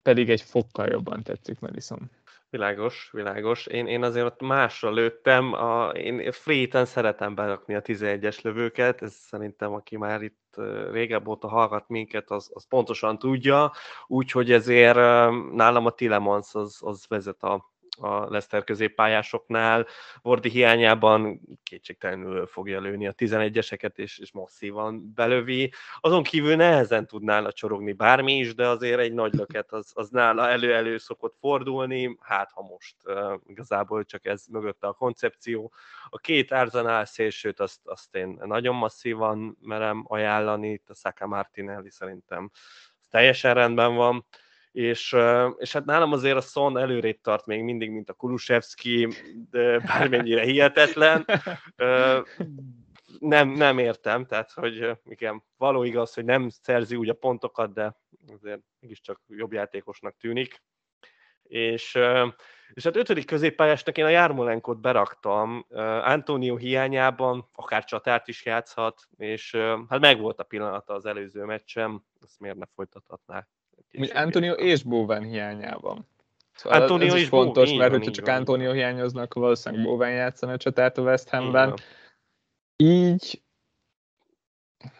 pedig 0.08 0.30
egy 0.30 0.42
fokkal 0.42 0.88
jobban 0.88 1.24
tetszik 1.24 1.60
Madison. 1.60 2.10
Világos, 2.50 3.10
világos. 3.12 3.66
Én, 3.66 3.88
én 3.88 4.04
azért 4.04 4.26
ott 4.26 4.42
másra 4.42 4.92
lőttem. 4.92 5.54
A, 5.54 5.90
én 5.90 6.32
free 6.32 6.86
szeretem 6.86 7.36
berakni 7.36 7.76
a 7.76 7.82
11-es 7.82 8.42
lövőket, 8.42 9.02
ez 9.02 9.14
szerintem, 9.14 9.74
aki 9.74 9.98
már 9.98 10.22
itt 10.22 10.56
régebb 10.92 11.28
óta 11.28 11.48
hallgat 11.48 11.88
minket, 11.88 12.30
az, 12.30 12.50
az 12.54 12.68
pontosan 12.68 13.20
tudja, 13.20 13.72
úgyhogy 14.08 14.52
ezért 14.52 14.96
nálam 15.54 15.86
a 15.86 15.92
Tilemans 15.92 16.54
az, 16.54 16.78
az 16.82 17.06
vezet 17.08 17.44
a, 17.44 17.72
a 17.98 18.30
Leszter 18.30 18.64
középpályásoknál. 18.64 19.86
Vordi 20.22 20.50
hiányában 20.50 21.42
kétségtelenül 21.64 22.48
fogja 22.48 22.80
lőni 22.80 23.08
a 23.08 23.14
11-eseket, 23.14 23.98
és, 23.98 24.20
és 24.20 24.32
masszívan 24.32 25.14
belövi. 25.16 25.72
Azon 26.00 26.24
kívül 26.24 26.56
nehezen 26.56 27.08
tudnála 27.08 27.52
csorogni 27.52 27.94
bármi 27.94 28.38
is, 28.38 28.56
de 28.56 28.68
azért 28.68 29.00
egy 29.00 29.14
nagy 29.14 29.34
löket 29.34 29.72
az, 29.72 29.92
az 29.94 30.10
nála 30.10 30.50
elő-elő 30.50 30.98
szokott 30.98 31.36
fordulni, 31.40 32.18
hát 32.22 32.52
ha 32.52 32.62
most 32.62 32.96
uh, 33.06 33.34
igazából 33.48 34.04
csak 34.04 34.26
ez 34.26 34.46
mögötte 34.52 34.88
a 34.88 34.94
koncepció. 34.94 35.72
A 36.10 36.18
két 36.18 36.52
Arzenál 36.52 37.06
szélsőt 37.06 37.60
azt, 37.60 37.80
azt 37.84 38.16
én 38.16 38.40
nagyon 38.46 38.76
masszívan 38.76 39.58
merem 39.62 40.04
ajánlani, 40.08 40.72
itt 40.72 40.90
a 40.90 40.94
Saka 40.94 41.28
Martinelli 41.28 41.90
szerintem 41.90 42.52
teljesen 43.10 43.54
rendben 43.54 43.96
van 43.96 44.26
és, 44.78 45.16
és 45.58 45.74
hát 45.74 45.86
nálam 45.86 46.12
azért 46.12 46.38
a 46.38 46.42
Son 46.42 46.78
előrébb 46.78 47.22
tart 47.22 47.46
még 47.46 47.64
mindig, 47.64 47.92
mint 47.92 48.10
a 48.10 48.14
Kulusevski, 48.14 49.08
bármennyire 49.86 50.42
hihetetlen. 50.42 51.26
Nem, 53.20 53.50
nem 53.50 53.78
értem, 53.78 54.26
tehát, 54.26 54.52
hogy 54.52 54.98
igen, 55.06 55.44
való 55.58 55.84
igaz, 55.84 56.14
hogy 56.14 56.26
nem 56.26 56.50
szerzi 56.50 56.96
úgy 56.96 57.10
a 57.10 57.14
pontokat, 57.14 57.74
de 57.74 57.98
azért 58.34 58.62
mégiscsak 58.80 59.22
jobb 59.28 59.54
játékosnak 59.54 60.18
tűnik. 60.18 60.64
És, 61.44 62.00
és 62.74 62.84
hát 62.84 62.96
ötödik 62.96 63.26
középpályásnak 63.26 63.98
én 63.98 64.06
a 64.06 64.10
Jármolenkot 64.10 64.82
beraktam, 64.82 65.66
Antonio 66.02 66.56
hiányában, 66.56 67.50
akár 67.54 67.84
csatárt 67.84 68.28
is 68.28 68.46
játszhat, 68.46 69.08
és 69.16 69.56
hát 69.90 70.00
megvolt 70.00 70.40
a 70.40 70.44
pillanata 70.44 70.94
az 70.94 71.06
előző 71.06 71.44
meccsem, 71.44 72.04
ezt 72.22 72.40
miért 72.40 72.58
ne 72.58 72.66
folytathatná 72.76 73.48
úgy 73.94 74.12
Antonio 74.14 74.54
és 74.54 74.84
Bowen 74.84 75.24
hiányában. 75.24 76.08
Szóval 76.54 76.82
Antonio 76.82 77.08
ez 77.08 77.22
is 77.22 77.28
fontos, 77.28 77.70
Bo- 77.70 77.78
mert 77.78 77.92
hogyha 77.92 78.12
csak 78.12 78.28
Antonio 78.28 78.72
hiányozna, 78.72 79.22
akkor 79.22 79.42
valószínűleg 79.42 79.86
Bowen 79.86 80.12
játszana 80.12 80.52
a 80.52 80.58
csatát 80.58 80.98
a 80.98 81.02
West 81.02 81.30
Hamben. 81.30 81.74
Így, 82.76 83.42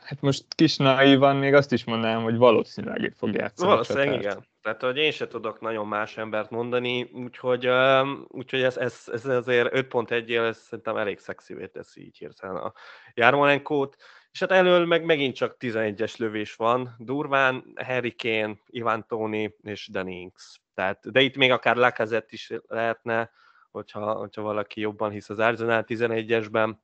hát 0.04 0.22
most 0.22 0.46
kis 0.56 0.78
naívan 0.78 1.36
még 1.36 1.54
azt 1.54 1.72
is 1.72 1.84
mondanám, 1.84 2.24
hogy 2.24 2.38
valószínűleg 2.38 3.02
itt 3.02 3.18
fog 3.18 3.34
játszani 3.34 3.70
Valószínűleg 3.70 4.20
igen. 4.20 4.46
Tehát, 4.62 4.82
hogy 4.82 4.98
én 4.98 5.12
se 5.12 5.28
tudok 5.28 5.60
nagyon 5.60 5.88
más 5.88 6.18
embert 6.18 6.50
mondani, 6.50 7.10
úgyhogy, 7.14 7.68
um, 7.68 8.26
úgyhogy 8.28 8.62
ez, 8.62 8.78
ez, 8.78 9.04
ez 9.12 9.26
azért 9.26 9.74
5.1-él 9.74 10.54
szerintem 10.54 10.98
elég 10.98 11.20
szexivé 11.20 11.68
teszi 11.68 12.06
így 12.06 12.18
hirtelen 12.18 12.56
a 12.56 12.74
Jármolenkót. 13.14 13.96
És 14.32 14.40
hát 14.40 14.52
elől 14.52 14.86
meg 14.86 15.04
megint 15.04 15.36
csak 15.36 15.56
11-es 15.60 16.18
lövés 16.18 16.56
van, 16.56 16.96
durván 16.98 17.74
Harry 17.76 18.16
Kane, 18.16 18.58
Ivan 18.68 19.06
Tony 19.08 19.56
és 19.62 19.88
Dennings. 19.88 20.62
Tehát, 20.74 21.12
de 21.12 21.22
itt 21.22 21.36
még 21.36 21.52
akár 21.52 21.76
Lacazette 21.76 22.30
is 22.30 22.54
lehetne, 22.68 23.32
hogyha, 23.72 24.14
hogyha 24.14 24.42
valaki 24.42 24.80
jobban 24.82 25.12
hisz 25.12 25.30
az 25.30 25.40
Arsenal 25.40 25.84
11-esben, 25.88 26.76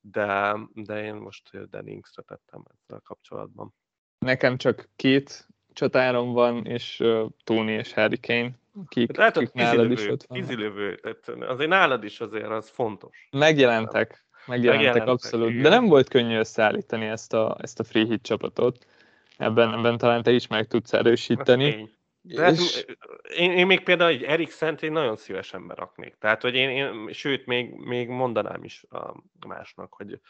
de, 0.00 0.56
de 0.74 1.04
én 1.04 1.14
most 1.14 1.68
Denningsre 1.70 2.22
tettem 2.22 2.62
ezzel 2.74 3.00
kapcsolatban. 3.04 3.74
Nekem 4.18 4.56
csak 4.56 4.88
két 4.96 5.48
csatárom 5.72 6.32
van, 6.32 6.66
és 6.66 7.00
uh, 7.00 7.30
Tony 7.44 7.68
és 7.68 7.92
Harry 7.92 8.20
Kane. 8.20 8.50
Kik, 8.88 9.16
hát, 9.16 9.38
kik 9.38 9.52
nálad 9.52 9.90
is 9.90 10.08
ott 10.08 10.24
van. 10.26 11.42
Azért 11.42 11.70
nálad 11.70 12.04
is 12.04 12.20
azért 12.20 12.48
az 12.48 12.68
fontos. 12.68 13.28
Megjelentek, 13.30 14.23
Megjelentek 14.46 15.06
abszolút, 15.06 15.48
igen. 15.48 15.62
de 15.62 15.68
nem 15.68 15.86
volt 15.86 16.08
könnyű 16.08 16.38
összeállítani 16.38 17.06
ezt 17.06 17.32
a, 17.32 17.56
ezt 17.60 17.80
a 17.80 17.84
free 17.84 18.04
hit 18.04 18.22
csapatot. 18.22 18.86
Ebben, 19.36 19.72
ebben 19.72 19.98
talán 19.98 20.22
te 20.22 20.30
is 20.30 20.46
meg 20.46 20.66
tudsz 20.66 20.92
erősíteni. 20.92 21.90
De 22.20 22.50
és... 22.50 22.84
én, 23.36 23.52
én, 23.52 23.66
még 23.66 23.82
például 23.82 24.10
egy 24.10 24.22
Erik 24.22 24.50
Szent 24.50 24.82
én 24.82 24.92
nagyon 24.92 25.16
szívesen 25.16 25.66
beraknék. 25.66 26.14
Tehát, 26.18 26.42
hogy 26.42 26.54
én, 26.54 26.68
én 26.68 27.12
sőt, 27.12 27.46
még, 27.46 27.74
még 27.74 28.08
mondanám 28.08 28.64
is 28.64 28.84
a 28.90 29.14
másnak, 29.46 29.94
hogy 29.94 30.20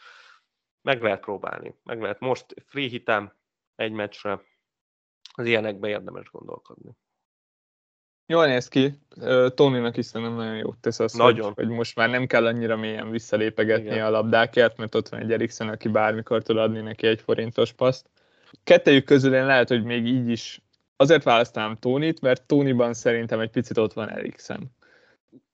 meg 0.81 1.01
lehet 1.01 1.19
próbálni. 1.19 1.75
Meg 1.83 2.01
lehet 2.01 2.19
most 2.19 2.45
free 2.65 2.87
hitem 2.87 3.33
egy 3.75 3.91
meccsre, 3.91 4.41
az 5.33 5.45
ilyenekbe 5.45 5.87
érdemes 5.87 6.29
gondolkodni. 6.29 6.91
Jól 8.27 8.45
néz 8.45 8.67
ki. 8.67 8.99
Tonynak 9.55 9.97
is 9.97 10.05
szerintem 10.05 10.35
nagyon 10.35 10.55
jót 10.55 10.77
tesz 10.77 10.99
az, 10.99 11.13
nagyon. 11.13 11.53
Hogy, 11.53 11.65
hogy 11.65 11.75
most 11.75 11.95
már 11.95 12.09
nem 12.09 12.25
kell 12.25 12.45
annyira 12.45 12.75
mélyen 12.75 13.11
visszalépegetni 13.11 13.85
Igen. 13.85 14.05
a 14.05 14.09
labdákért, 14.09 14.77
mert 14.77 14.95
ott 14.95 15.09
van 15.09 15.19
egy 15.19 15.31
Eriksen, 15.31 15.69
aki 15.69 15.87
bármikor 15.87 16.43
tud 16.43 16.57
adni 16.57 16.79
neki 16.79 17.07
egy 17.07 17.21
forintos 17.21 17.71
paszt. 17.71 18.09
Kettejük 18.63 19.05
közül 19.05 19.35
én 19.35 19.45
lehet, 19.45 19.67
hogy 19.67 19.83
még 19.83 20.05
így 20.05 20.29
is 20.29 20.61
azért 20.95 21.23
választám 21.23 21.75
Tónit, 21.75 22.21
mert 22.21 22.43
Tóniban 22.43 22.93
szerintem 22.93 23.39
egy 23.39 23.49
picit 23.49 23.77
ott 23.77 23.93
van 23.93 24.09
Eriksen. 24.09 24.71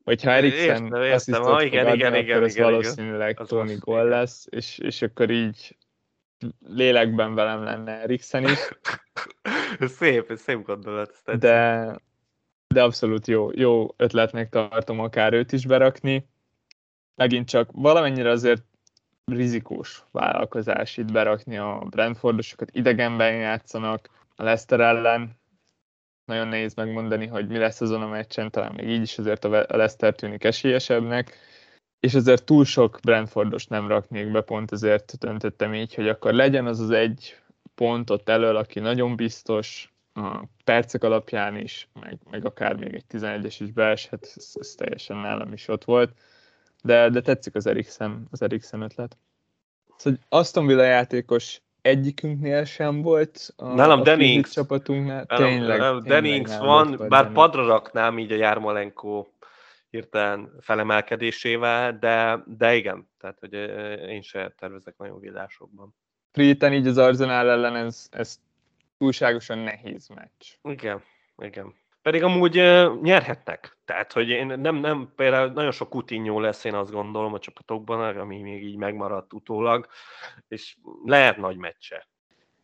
Hogyha 0.03 0.31
Eriksen 0.31 0.91
asszisztot 0.93 1.45
ah, 1.45 1.65
igen, 1.65 1.85
adni, 1.85 1.97
igen, 1.97 2.15
igen, 2.15 2.37
akkor 2.37 2.49
igen, 2.49 2.63
valószínűleg 2.63 3.29
igen. 3.29 3.45
Tony 3.45 3.77
gól 3.79 4.03
lesz, 4.03 4.47
és, 4.49 4.77
és 4.77 5.01
akkor 5.01 5.29
így 5.29 5.77
lélekben 6.67 7.35
velem 7.35 7.63
lenne 7.63 8.01
Eriksen 8.01 8.43
is. 8.43 8.59
szép, 9.97 10.31
szép 10.35 10.65
gondolat. 10.65 11.15
De, 11.39 11.95
de 12.71 12.83
abszolút 12.83 13.27
jó, 13.27 13.49
jó 13.53 13.87
ötletnek 13.97 14.49
tartom 14.49 14.99
akár 14.99 15.33
őt 15.33 15.51
is 15.51 15.65
berakni. 15.65 16.29
Megint 17.15 17.49
csak 17.49 17.69
valamennyire 17.73 18.29
azért 18.29 18.63
rizikós 19.25 20.03
vállalkozás 20.11 20.97
itt 20.97 21.11
berakni 21.11 21.57
a 21.57 21.87
Brentfordosokat, 21.89 22.69
idegenben 22.71 23.33
játszanak, 23.33 24.09
a 24.35 24.43
Leicester 24.43 24.79
ellen, 24.79 25.39
nagyon 26.25 26.47
nehéz 26.47 26.73
megmondani, 26.73 27.27
hogy 27.27 27.47
mi 27.47 27.57
lesz 27.57 27.81
azon 27.81 28.01
a 28.01 28.07
meccsen, 28.07 28.51
talán 28.51 28.73
még 28.75 28.89
így 28.89 29.01
is 29.01 29.17
azért 29.17 29.43
a 29.43 29.49
Leicester 29.49 30.15
tűnik 30.15 30.43
esélyesebbnek, 30.43 31.37
és 31.99 32.13
azért 32.13 32.45
túl 32.45 32.65
sok 32.65 32.99
Brentfordos 33.03 33.67
nem 33.67 33.87
raknék 33.87 34.31
be, 34.31 34.41
pont 34.41 34.71
ezért 34.71 35.17
döntöttem 35.17 35.73
így, 35.73 35.95
hogy 35.95 36.07
akkor 36.07 36.33
legyen 36.33 36.65
az 36.65 36.79
az 36.79 36.89
egy 36.89 37.35
pontot 37.75 38.29
elől, 38.29 38.55
aki 38.55 38.79
nagyon 38.79 39.15
biztos, 39.15 39.90
a 40.13 40.43
percek 40.63 41.03
alapján 41.03 41.57
is, 41.57 41.89
meg, 42.01 42.17
meg 42.31 42.45
akár 42.45 42.75
még 42.75 42.93
egy 42.93 43.05
11-es 43.09 43.55
is 43.59 43.71
beeshet, 43.71 44.31
ez, 44.35 44.51
ez 44.53 44.75
teljesen 44.75 45.17
nálam 45.17 45.53
is 45.53 45.67
ott 45.67 45.83
volt, 45.83 46.11
de, 46.83 47.09
de 47.09 47.21
tetszik 47.21 47.55
az 47.55 47.67
Eriksen, 47.67 48.27
az 48.31 48.41
Eriksen 48.41 48.81
ötlet. 48.81 49.17
Szóval 49.95 50.19
Aston 50.29 50.65
Villa 50.65 50.83
játékos 50.83 51.61
egyikünknél 51.81 52.65
sem 52.65 53.01
volt. 53.01 53.53
A, 53.55 53.73
Nálam 53.73 53.99
a 53.99 54.03
Dennings. 54.03 54.51
csapatunknál. 54.51 55.25
Nálam, 55.27 55.47
tényleg. 55.47 55.79
Nálam 55.79 56.03
Dennings 56.03 56.57
van, 56.57 56.95
bár 56.97 57.09
Dennings. 57.09 57.33
padra 57.33 57.65
raknám 57.65 58.19
így 58.19 58.31
a 58.31 58.35
Jármolenko 58.35 59.27
hirtelen 59.89 60.51
felemelkedésével, 60.59 61.97
de, 61.99 62.43
de 62.57 62.75
igen, 62.75 63.09
tehát 63.19 63.39
hogy 63.39 63.53
én 64.09 64.21
se 64.21 64.53
tervezek 64.57 64.97
nagyon 64.97 65.19
villásokban. 65.19 65.95
Fritten 66.31 66.73
így 66.73 66.87
az 66.87 66.97
Arsenal 66.97 67.49
ellen 67.49 67.75
ez, 67.75 68.07
ez 68.11 68.39
túlságosan 69.01 69.57
nehéz 69.57 70.07
meccs. 70.07 70.73
Igen, 70.73 71.03
igen. 71.37 71.73
Pedig 72.01 72.23
amúgy 72.23 72.59
uh, 72.59 73.01
nyerhetnek. 73.01 73.77
Tehát, 73.85 74.13
hogy 74.13 74.29
én 74.29 74.45
nem, 74.45 74.75
nem, 74.75 75.13
például 75.15 75.51
nagyon 75.51 75.71
sok 75.71 75.89
Coutinho 75.89 76.39
lesz, 76.39 76.63
én 76.63 76.73
azt 76.73 76.91
gondolom 76.91 77.33
a 77.33 77.39
csapatokban, 77.39 78.17
ami 78.17 78.41
még 78.41 78.63
így 78.63 78.75
megmaradt 78.75 79.33
utólag, 79.33 79.87
és 80.47 80.77
lehet 81.05 81.37
nagy 81.37 81.57
meccse. 81.57 82.07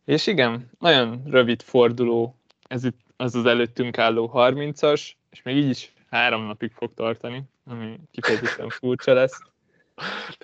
És 0.04 0.26
igen, 0.26 0.70
nagyon 0.78 1.22
rövid 1.24 1.62
forduló, 1.62 2.40
ez 2.68 2.84
itt 2.84 3.00
az 3.16 3.34
az 3.34 3.44
előttünk 3.44 3.98
álló 3.98 4.30
30-as, 4.34 5.12
és 5.30 5.42
még 5.42 5.56
így 5.56 5.68
is 5.68 5.92
három 6.10 6.42
napig 6.42 6.72
fog 6.72 6.94
tartani, 6.94 7.42
ami 7.64 8.00
kifejezetten 8.10 8.68
furcsa 8.68 9.12
lesz. 9.12 9.40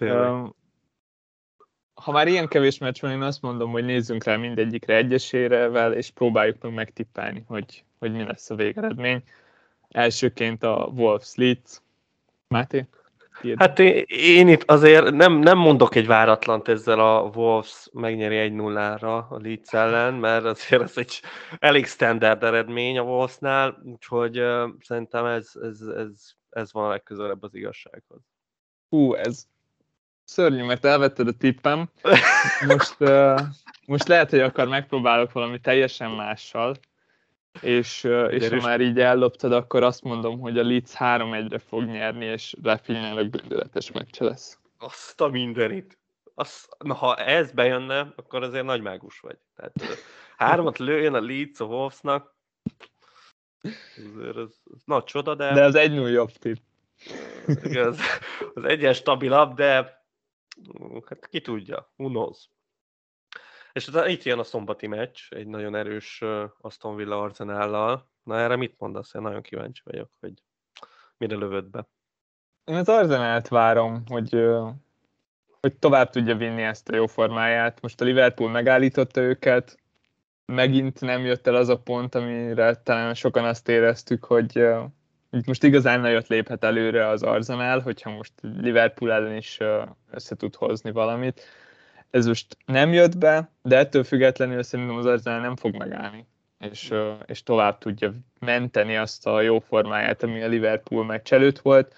Um, 0.01 0.55
ha 1.95 2.13
már 2.13 2.29
ilyen 2.29 2.49
kevés 2.49 2.79
meccs 2.79 3.01
van, 3.01 3.11
én 3.11 3.23
azt 3.23 3.43
mondom, 3.43 3.71
hogy 3.71 3.85
nézzünk 3.85 4.25
rá 4.25 4.37
mindegyikre 4.37 4.95
egyesérevel, 4.97 5.93
és 5.93 6.11
próbáljuk 6.11 6.63
meg 6.63 6.73
megtippálni, 6.73 7.45
hogy, 7.47 7.85
hogy 7.99 8.13
mi 8.13 8.25
lesz 8.25 8.51
a 8.51 8.55
végeredmény. 8.55 9.23
Elsőként 9.89 10.63
a 10.63 10.91
Wolves 10.95 11.35
Leeds. 11.35 11.81
Máté? 12.49 12.87
Tiéd? 13.41 13.59
Hát 13.59 13.79
én, 13.79 14.05
én 14.07 14.49
itt 14.49 14.71
azért 14.71 15.11
nem, 15.11 15.33
nem 15.39 15.59
mondok 15.59 15.95
egy 15.95 16.07
váratlant 16.07 16.69
ezzel 16.69 17.01
a 17.01 17.31
Wolves 17.35 17.89
megnyeri 17.93 18.37
egy 18.37 18.53
nullára 18.53 19.17
a 19.17 19.39
Leeds 19.43 19.73
ellen, 19.73 20.15
mert 20.15 20.45
azért 20.45 20.83
ez 20.83 20.97
egy 20.97 21.21
elég 21.59 21.87
standard 21.87 22.43
eredmény 22.43 22.99
a 22.99 23.03
Wolvesnál, 23.03 23.83
úgyhogy 23.85 24.41
uh, 24.41 24.71
szerintem 24.81 25.25
ez, 25.25 25.51
ez, 25.63 25.81
ez, 25.81 26.31
ez 26.51 26.73
van 26.73 26.85
a 26.85 26.89
legközelebb 26.89 27.43
az 27.43 27.55
igazsághoz. 27.55 28.21
Hú, 28.89 29.15
ez 29.15 29.47
szörnyű, 30.25 30.65
mert 30.65 30.85
elvetted 30.85 31.29
a 31.29 31.33
tippem. 31.33 31.89
Most, 32.67 32.97
uh, 32.99 33.41
most 33.87 34.09
lehet, 34.09 34.31
hogy 34.31 34.41
akar 34.41 34.69
megpróbálok 34.69 35.33
valami 35.33 35.61
teljesen 35.61 36.11
mással, 36.11 36.77
és, 37.61 38.05
uh, 38.05 38.33
és 38.33 38.49
ha 38.49 38.61
már 38.61 38.81
így 38.81 39.01
elloptad, 39.01 39.53
akkor 39.53 39.83
azt 39.83 40.03
mondom, 40.03 40.41
hogy 40.41 40.59
a 40.59 40.63
Leeds 40.63 40.93
3-1-re 40.99 41.59
fog 41.59 41.85
nyerni, 41.85 42.25
és 42.25 42.57
Rafinha-nak 42.63 43.29
bűnöletes 43.31 43.93
meccse 43.93 44.25
lesz. 44.25 44.59
Azt 44.79 45.21
a 45.21 45.29
mindenit. 45.29 45.99
Azt, 46.35 46.77
na, 46.79 46.95
ha 46.95 47.17
ez 47.17 47.53
bejönne, 47.53 48.13
akkor 48.17 48.43
azért 48.43 48.65
nagy 48.65 48.81
mágus 48.81 49.21
vagy. 49.21 49.37
Tehát 49.57 49.75
hármat 50.37 50.79
lőjön 50.79 51.15
a 51.15 51.21
Leeds 51.21 51.61
a 51.61 51.65
Wolvesnak, 51.65 52.35
azért 54.17 54.37
az, 54.37 54.61
az 54.65 54.83
nagy 54.85 55.05
csoda, 55.05 55.35
de... 55.35 55.53
De 55.53 55.65
az 55.65 55.75
egy 55.75 55.93
0 55.93 56.09
jobb 56.09 56.31
tipp. 56.31 56.57
Az, 57.75 57.99
az 58.55 58.65
egyen 58.65 58.93
stabilabb, 58.93 59.55
de 59.55 60.04
hát 61.07 61.27
ki 61.29 61.41
tudja, 61.41 61.93
knows. 61.97 62.49
És 63.73 63.91
itt 64.07 64.23
jön 64.23 64.39
a 64.39 64.45
szombati 64.45 64.87
meccs, 64.87 65.21
egy 65.29 65.47
nagyon 65.47 65.75
erős 65.75 66.23
Aston 66.61 66.97
Villa 66.97 67.21
Arsenállal. 67.21 68.09
Na 68.23 68.39
erre 68.39 68.57
mit 68.57 68.79
mondasz? 68.79 69.15
Én 69.15 69.23
nagyon 69.23 69.43
kíváncsi 69.43 69.83
vagyok, 69.85 70.11
hogy 70.21 70.33
mire 71.17 71.37
lövöd 71.37 71.65
be. 71.65 71.89
Én 72.65 72.75
az 72.75 72.89
Arsenált 72.89 73.49
várom, 73.49 74.03
hogy, 74.07 74.31
hogy 75.61 75.77
tovább 75.79 76.11
tudja 76.11 76.37
vinni 76.37 76.63
ezt 76.63 76.89
a 76.89 76.95
jó 76.95 77.07
formáját. 77.07 77.81
Most 77.81 78.01
a 78.01 78.05
Liverpool 78.05 78.51
megállította 78.51 79.21
őket, 79.21 79.83
megint 80.45 81.01
nem 81.01 81.25
jött 81.25 81.47
el 81.47 81.55
az 81.55 81.69
a 81.69 81.81
pont, 81.81 82.15
amire 82.15 82.75
talán 82.75 83.15
sokan 83.15 83.45
azt 83.45 83.69
éreztük, 83.69 84.25
hogy 84.25 84.67
itt 85.35 85.47
most 85.47 85.63
igazán 85.63 86.01
nagyot 86.01 86.27
léphet 86.27 86.65
előre 86.65 87.09
az 87.09 87.23
Arsenal, 87.23 87.81
hogyha 87.81 88.11
most 88.11 88.33
Liverpool 88.41 89.13
ellen 89.13 89.37
is 89.37 89.59
össze 90.11 90.37
tud 90.37 90.55
hozni 90.55 90.91
valamit. 90.91 91.43
Ez 92.11 92.27
most 92.27 92.57
nem 92.67 92.93
jött 92.93 93.19
be, 93.19 93.51
de 93.63 93.77
ettől 93.77 94.05
függetlenül 94.05 94.63
szerintem 94.63 94.97
az 94.97 95.07
Arsenal 95.07 95.41
nem 95.41 95.57
fog 95.57 95.77
megállni, 95.77 96.27
és, 96.59 96.95
és 97.27 97.43
tovább 97.43 97.79
tudja 97.79 98.13
menteni 98.41 98.97
azt 98.97 99.27
a 99.27 99.41
jó 99.41 99.59
formáját, 99.59 100.23
ami 100.23 100.43
a 100.43 100.49
Liverpool 100.49 101.05
meccs 101.05 101.33
előtt 101.33 101.59
volt. 101.59 101.95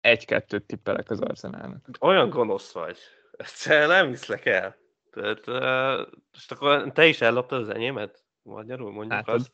Egy-kettőt 0.00 0.62
tippelek 0.62 1.10
az 1.10 1.20
Arsenalnak. 1.20 1.88
Olyan 2.00 2.28
gonosz 2.28 2.72
vagy. 2.72 2.98
Ezt 3.36 3.68
nem 3.68 4.08
hiszlek 4.08 4.46
el. 4.46 4.76
Tehát, 5.12 5.46
uh, 5.46 6.06
most 6.32 6.52
akkor 6.52 6.92
te 6.92 7.06
is 7.06 7.20
elloptad 7.20 7.60
az 7.60 7.68
enyémet? 7.68 8.24
Magyarul 8.42 8.92
mondjuk 8.92 9.12
hát, 9.12 9.28
azt. 9.28 9.50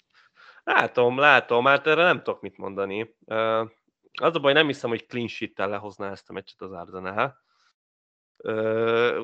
Látom, 0.65 1.19
látom, 1.19 1.65
hát 1.65 1.87
erre 1.87 2.03
nem 2.03 2.23
tudok 2.23 2.41
mit 2.41 2.57
mondani. 2.57 3.17
Az 4.21 4.35
a 4.35 4.39
baj, 4.41 4.53
nem 4.53 4.67
hiszem, 4.67 4.91
hogy 4.91 5.07
clean 5.07 5.29
sheet-tel 5.29 5.69
lehozná 5.69 6.11
ezt 6.11 6.31
a 6.31 6.33
meccset 6.33 6.61
az 6.61 6.73
Arsenal. 6.73 7.37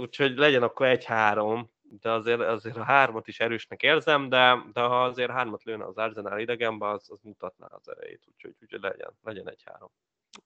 Úgyhogy 0.00 0.36
legyen 0.36 0.62
akkor 0.62 0.86
egy-három, 0.86 1.70
de 2.00 2.10
azért, 2.10 2.40
azért 2.40 2.76
a 2.76 2.84
hármat 2.84 3.28
is 3.28 3.40
erősnek 3.40 3.82
érzem, 3.82 4.28
de, 4.28 4.62
de 4.72 4.80
ha 4.80 5.04
azért 5.04 5.30
hármat 5.30 5.62
lőne 5.62 5.84
az 5.84 5.96
Arsenal 5.96 6.38
idegenbe, 6.38 6.88
az, 6.88 7.10
az 7.10 7.20
mutatná 7.22 7.66
az 7.66 7.88
erejét, 7.88 8.22
úgyhogy, 8.26 8.54
úgyhogy 8.60 8.80
legyen, 8.80 9.10
legyen 9.22 9.48
egy-három. 9.48 9.90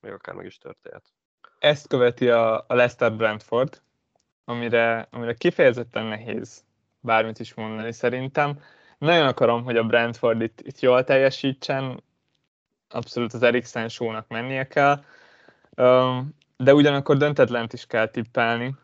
Még 0.01 0.13
akár 0.13 0.35
meg 0.35 0.47
is 0.47 0.59
történhet. 0.59 1.05
Ezt 1.59 1.89
követi 1.89 2.29
a, 2.29 2.59
a 2.59 2.75
Leicester 2.75 3.13
Brentford, 3.13 3.83
amire, 4.45 5.09
amire 5.11 5.35
kifejezetten 5.35 6.05
nehéz 6.05 6.65
bármit 7.01 7.39
is 7.39 7.55
mondani 7.55 7.93
szerintem 7.93 8.61
nagyon 9.01 9.27
akarom, 9.27 9.65
hogy 9.65 9.77
a 9.77 9.85
Brentford 9.85 10.41
itt, 10.41 10.61
itt 10.61 10.81
jól 10.81 11.05
teljesítsen, 11.05 12.03
abszolút 12.89 13.33
az 13.33 13.43
Eriksen 13.43 13.89
show 13.89 14.13
mennie 14.29 14.67
kell, 14.67 15.05
de 16.57 16.75
ugyanakkor 16.75 17.17
döntetlent 17.17 17.73
is 17.73 17.87
kell 17.87 18.07
tippelni, 18.07 18.75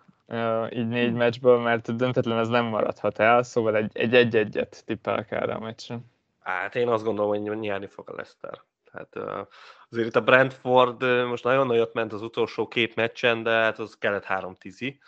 így 0.71 0.89
négy 0.89 1.09
hmm. 1.09 1.17
meccsből, 1.17 1.59
mert 1.59 1.97
döntetlen 1.97 2.39
az 2.39 2.49
nem 2.49 2.65
maradhat 2.65 3.19
el, 3.19 3.43
szóval 3.43 3.77
egy, 3.77 3.91
egy 3.93 4.15
egy-egyet 4.15 4.83
tippelek 4.87 5.31
erre 5.31 5.55
a 5.55 5.59
meccsre. 5.59 5.99
Hát 6.41 6.75
én 6.75 6.89
azt 6.89 7.05
gondolom, 7.05 7.31
hogy 7.31 7.59
nyerni 7.59 7.87
fog 7.87 8.11
a 8.11 8.15
Leicester. 8.15 8.61
Tehát 8.93 9.45
azért 9.91 10.07
itt 10.07 10.17
a 10.17 10.23
Brentford 10.23 11.27
most 11.27 11.45
nagyon 11.45 11.67
nagyot 11.67 11.95
ment 11.95 12.13
az 12.13 12.23
utolsó 12.23 12.69
két 12.69 12.95
meccsen, 12.95 13.43
de 13.43 13.51
hát 13.51 13.79
az 13.79 13.97
kellett 13.99 14.25
három 14.25 14.55
tizi. 14.55 14.99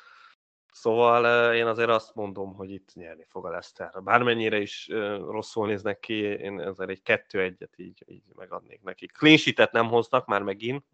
Szóval 0.81 1.55
én 1.55 1.67
azért 1.67 1.89
azt 1.89 2.15
mondom, 2.15 2.55
hogy 2.55 2.71
itt 2.71 2.95
nyerni 2.95 3.25
fog 3.29 3.47
a 3.47 3.51
Leicester. 3.51 4.03
Bármennyire 4.03 4.59
is 4.59 4.89
rosszul 5.29 5.67
néznek 5.67 5.99
ki, 5.99 6.15
én 6.15 6.61
azért 6.61 6.91
egy 6.91 7.03
kettő-egyet 7.03 7.79
így, 7.79 8.05
így 8.07 8.23
megadnék 8.35 8.83
neki. 8.83 9.07
Clean 9.07 9.69
nem 9.73 9.89
hoznak 9.89 10.27
már 10.27 10.43
megint, 10.43 10.85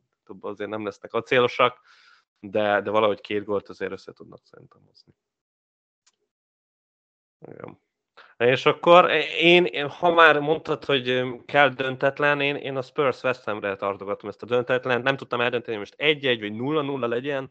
azért 0.40 0.70
nem 0.70 0.85
lesznek 0.85 1.12
acélosak, 1.12 1.81
de, 2.40 2.81
de 2.81 2.90
valahogy 2.90 3.20
két 3.20 3.44
gólt 3.44 3.68
azért 3.68 3.92
össze 3.92 4.12
tudnak 4.12 4.40
szerintem 4.44 4.81
hozni. 4.87 5.12
Igen. 7.47 7.81
És 8.37 8.66
akkor 8.66 9.11
én, 9.38 9.88
ha 9.88 10.12
már 10.12 10.38
mondtad, 10.38 10.85
hogy 10.85 11.25
kell 11.44 11.68
döntetlen, 11.68 12.40
én, 12.40 12.57
én 12.57 12.77
a 12.77 12.83
Spurs 12.83 13.23
West 13.23 13.44
Hamre 13.44 13.77
tartogatom 13.77 14.29
ezt 14.29 14.42
a 14.42 14.47
döntetlen. 14.47 15.03
Nem 15.03 15.16
tudtam 15.16 15.40
eldönteni, 15.40 15.77
most 15.77 15.94
egy-egy 15.97 16.40
vagy 16.40 16.53
nulla-nulla 16.53 17.07
legyen, 17.07 17.51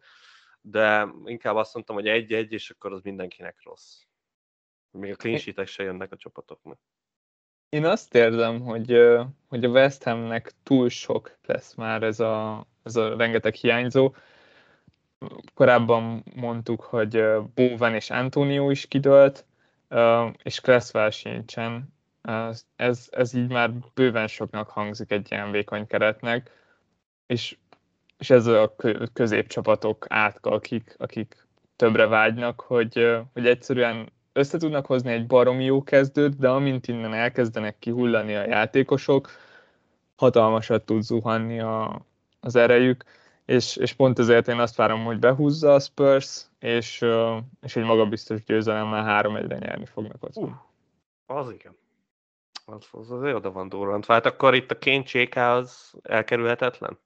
de 0.65 1.07
inkább 1.25 1.55
azt 1.55 1.73
mondtam, 1.73 1.95
hogy 1.95 2.07
egy-egy, 2.07 2.51
és 2.51 2.69
akkor 2.69 2.93
az 2.93 3.01
mindenkinek 3.01 3.63
rossz. 3.63 4.01
Még 4.91 5.11
a 5.11 5.15
clean 5.15 5.65
se 5.65 5.83
jönnek 5.83 6.11
a 6.11 6.17
csapatoknak. 6.17 6.79
Én 7.69 7.85
azt 7.85 8.15
érzem, 8.15 8.61
hogy, 8.61 8.97
hogy 9.47 9.65
a 9.65 9.69
West 9.69 10.03
Hamnek 10.03 10.51
túl 10.63 10.89
sok 10.89 11.37
lesz 11.45 11.73
már 11.73 12.03
ez 12.03 12.19
a, 12.19 12.65
ez 12.83 12.95
a 12.95 13.15
rengeteg 13.15 13.53
hiányzó. 13.53 14.15
Korábban 15.53 16.23
mondtuk, 16.35 16.81
hogy 16.81 17.23
Bowen 17.53 17.93
és 17.95 18.09
Antonio 18.09 18.69
is 18.69 18.87
kidőlt, 18.87 19.45
és 20.43 20.59
Cresswell 20.59 21.09
sincsen. 21.09 21.93
Ez, 22.75 23.07
ez 23.11 23.33
így 23.33 23.49
már 23.49 23.71
bőven 23.93 24.27
soknak 24.27 24.69
hangzik 24.69 25.11
egy 25.11 25.31
ilyen 25.31 25.51
vékony 25.51 25.87
keretnek, 25.87 26.51
és, 27.25 27.57
és 28.17 28.29
ez 28.29 28.45
a 28.45 28.75
középcsapatok 29.13 30.05
átka, 30.09 30.51
akik, 30.51 30.95
akik 30.97 31.47
többre 31.75 32.07
vágynak, 32.07 32.61
hogy, 32.61 33.17
hogy 33.33 33.47
egyszerűen 33.47 34.11
össze 34.33 34.57
tudnak 34.57 34.85
hozni 34.85 35.11
egy 35.11 35.27
baromi 35.27 35.63
jó 35.63 35.83
kezdőt, 35.83 36.37
de 36.37 36.49
amint 36.49 36.87
innen 36.87 37.13
elkezdenek 37.13 37.79
kihullani 37.79 38.35
a 38.35 38.47
játékosok, 38.47 39.29
hatalmasat 40.15 40.85
tud 40.85 41.01
zuhanni 41.01 41.59
a, 41.59 42.05
az 42.39 42.55
erejük, 42.55 43.03
és, 43.45 43.75
és 43.75 43.93
pont 43.93 44.19
ezért 44.19 44.47
én 44.47 44.59
azt 44.59 44.75
várom, 44.75 45.03
hogy 45.03 45.19
behúzza 45.19 45.73
a 45.73 45.79
Spurs, 45.79 46.45
és, 46.59 47.05
és 47.61 47.75
egy 47.75 47.83
magabiztos 47.83 48.43
győzelemmel 48.43 49.03
három 49.03 49.35
egyre 49.35 49.57
nyerni 49.57 49.85
fognak 49.85 50.23
ott. 50.23 50.35
Uh, 50.35 50.51
az 51.25 51.51
igen. 51.51 51.75
Az, 52.65 52.87
az 52.91 53.11
azért 53.11 53.35
oda 53.35 53.51
van 53.51 53.69
durrant. 53.69 54.05
Hát 54.05 54.25
akkor 54.25 54.55
itt 54.55 54.71
a 54.71 54.77
Kane 54.79 55.51
az 55.51 55.93
elkerülhetetlen? 56.01 56.97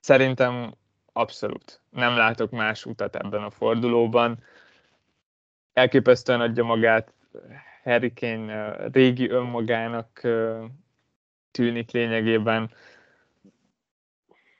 Szerintem 0.00 0.74
abszolút. 1.12 1.80
Nem 1.90 2.16
látok 2.16 2.50
más 2.50 2.84
utat 2.84 3.16
ebben 3.16 3.42
a 3.42 3.50
fordulóban 3.50 4.44
elképesztően 5.72 6.40
adja 6.40 6.64
magát, 6.64 7.12
Harry 7.82 8.12
Kane 8.12 8.88
régi 8.92 9.30
önmagának 9.30 10.20
tűnik 11.50 11.90
lényegében. 11.90 12.70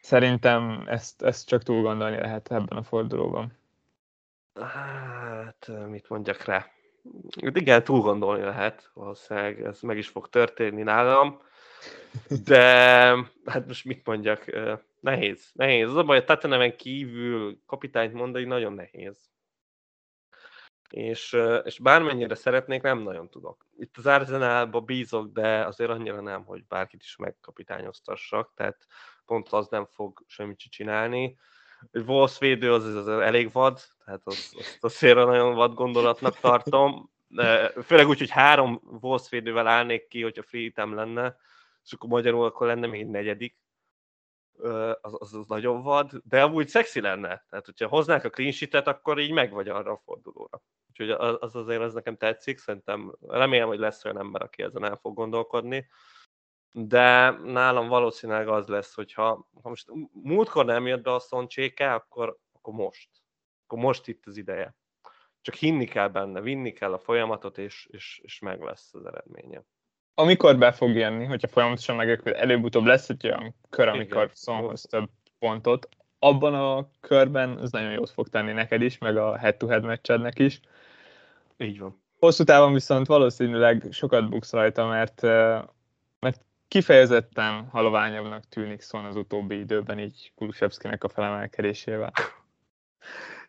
Szerintem 0.00 0.85
ezt, 0.87 1.22
ezt 1.22 1.48
csak 1.48 1.62
túl 1.62 1.83
gondolni 1.83 2.16
lehet 2.16 2.53
ebben 2.53 2.79
a 2.79 2.83
fordulóban. 2.83 3.53
Hát, 4.55 5.70
mit 5.88 6.09
mondjak 6.09 6.44
rá? 6.44 6.66
Igen, 7.40 7.85
túl 7.85 8.00
gondolni 8.00 8.42
lehet, 8.42 8.90
valószínűleg 8.94 9.61
ez 9.61 9.81
meg 9.81 9.98
is 9.98 10.09
fog 10.09 10.29
történni 10.29 10.83
nálam, 10.83 11.40
de 12.44 12.62
hát 13.44 13.66
most 13.66 13.85
mit 13.85 14.07
mondjak, 14.07 14.44
nehéz, 15.00 15.50
nehéz. 15.52 15.88
Az 15.88 15.96
a 15.96 16.04
baj, 16.04 16.16
a 16.18 16.24
Tatanemen 16.24 16.76
kívül 16.76 17.58
kapitányt 17.66 18.12
mondani 18.12 18.44
nagyon 18.44 18.72
nehéz 18.72 19.30
és, 20.90 21.36
és 21.64 21.78
bármennyire 21.78 22.34
szeretnék, 22.34 22.82
nem 22.82 22.98
nagyon 22.98 23.28
tudok. 23.28 23.66
Itt 23.78 23.96
az 23.96 24.06
Arsenalba 24.06 24.80
bízok, 24.80 25.32
de 25.32 25.64
azért 25.66 25.90
annyira 25.90 26.20
nem, 26.20 26.44
hogy 26.44 26.64
bárkit 26.64 27.02
is 27.02 27.16
megkapitányoztassak, 27.16 28.52
tehát 28.54 28.86
pont 29.24 29.48
az 29.48 29.68
nem 29.68 29.86
fog 29.86 30.24
semmit 30.26 30.58
csinálni. 30.58 31.38
Wolves 31.92 32.38
védő 32.38 32.72
az, 32.72 32.84
az 32.84 33.08
elég 33.08 33.52
vad, 33.52 33.80
tehát 34.04 34.20
azt, 34.24 34.54
azt 34.56 34.84
azért 34.84 35.16
nagyon 35.16 35.54
vad 35.54 35.74
gondolatnak 35.74 36.38
tartom, 36.38 37.10
de 37.28 37.68
főleg 37.82 38.08
úgy, 38.08 38.18
hogy 38.18 38.30
három 38.30 38.80
Wolves 39.00 39.28
védővel 39.28 39.66
állnék 39.66 40.08
ki, 40.08 40.22
hogyha 40.22 40.42
free 40.42 40.72
lenne, 40.74 41.36
és 41.84 41.92
akkor 41.92 42.08
magyarul 42.08 42.44
akkor 42.44 42.66
lenne 42.66 42.86
még 42.86 43.00
egy 43.00 43.08
negyedik, 43.08 43.56
az, 45.01 45.16
az, 45.18 45.35
az 45.35 45.46
nagyon 45.46 45.83
vad, 45.83 46.11
de 46.25 46.42
amúgy 46.42 46.68
szexi 46.68 47.01
lenne. 47.01 47.44
Tehát, 47.49 47.64
hogyha 47.64 47.88
hoznák 47.88 48.25
a 48.25 48.31
clean 48.31 48.53
sheet 48.53 48.87
akkor 48.87 49.18
így 49.18 49.33
meg 49.33 49.53
vagy 49.53 49.68
arra 49.68 49.92
a 49.92 50.01
fordulóra. 50.05 50.62
Úgyhogy 50.88 51.11
az 51.11 51.57
azért 51.57 51.81
az 51.81 51.94
nekem 51.94 52.16
tetszik, 52.16 52.59
szerintem 52.59 53.16
remélem, 53.20 53.68
hogy 53.68 53.79
lesz 53.79 54.05
olyan 54.05 54.18
ember, 54.18 54.42
aki 54.42 54.62
ezen 54.62 54.85
el 54.85 54.96
fog 54.96 55.14
gondolkodni. 55.14 55.88
De 56.73 57.31
nálam 57.31 57.88
valószínűleg 57.88 58.49
az 58.49 58.66
lesz, 58.66 58.94
hogyha 58.94 59.49
ha 59.62 59.68
most 59.68 59.88
múltkor 60.12 60.64
nem 60.64 60.87
jött 60.87 61.03
be 61.03 61.14
a 61.14 61.18
szoncséke, 61.18 61.94
akkor, 61.94 62.38
akkor 62.53 62.75
most. 62.75 63.11
Akkor 63.66 63.79
most 63.79 64.09
itt 64.09 64.27
az 64.27 64.37
ideje. 64.37 64.77
Csak 65.40 65.55
hinni 65.55 65.87
kell 65.87 66.09
benne, 66.09 66.40
vinni 66.40 66.73
kell 66.73 66.92
a 66.92 66.99
folyamatot, 66.99 67.59
és, 67.59 67.87
és, 67.90 68.20
és 68.23 68.38
meg 68.38 68.62
lesz 68.62 68.94
az 68.94 69.05
eredménye 69.05 69.64
amikor 70.14 70.59
be 70.59 70.73
fog 70.73 70.94
jönni, 70.94 71.25
hogyha 71.25 71.49
folyamatosan 71.49 71.96
megépül, 71.96 72.35
előbb-utóbb 72.35 72.85
lesz 72.85 73.09
egy 73.09 73.27
olyan 73.27 73.55
kör, 73.70 73.88
amikor 73.88 74.31
szonhoz 74.33 74.83
több 74.83 75.09
pontot, 75.38 75.88
abban 76.18 76.55
a 76.55 76.88
körben 77.01 77.59
ez 77.62 77.70
nagyon 77.70 77.92
jót 77.92 78.11
fog 78.11 78.29
tenni 78.29 78.53
neked 78.53 78.83
is, 78.83 78.99
meg 78.99 79.16
a 79.16 79.37
head-to-head 79.37 79.85
meccsednek 79.85 80.38
is. 80.38 80.61
Így 81.57 81.79
van. 81.79 82.03
Hosszú 82.18 82.44
távon 82.44 82.73
viszont 82.73 83.07
valószínűleg 83.07 83.87
sokat 83.90 84.29
buksz 84.29 84.53
rajta, 84.53 84.87
mert, 84.87 85.23
mert 86.18 86.40
kifejezetten 86.68 87.68
haloványabbnak 87.68 88.49
tűnik 88.49 88.81
szón 88.81 89.05
az 89.05 89.16
utóbbi 89.16 89.59
időben 89.59 89.99
így 89.99 90.33
Kulusevszkinek 90.35 91.05
a 91.05 91.09
felemelkedésével. 91.09 92.12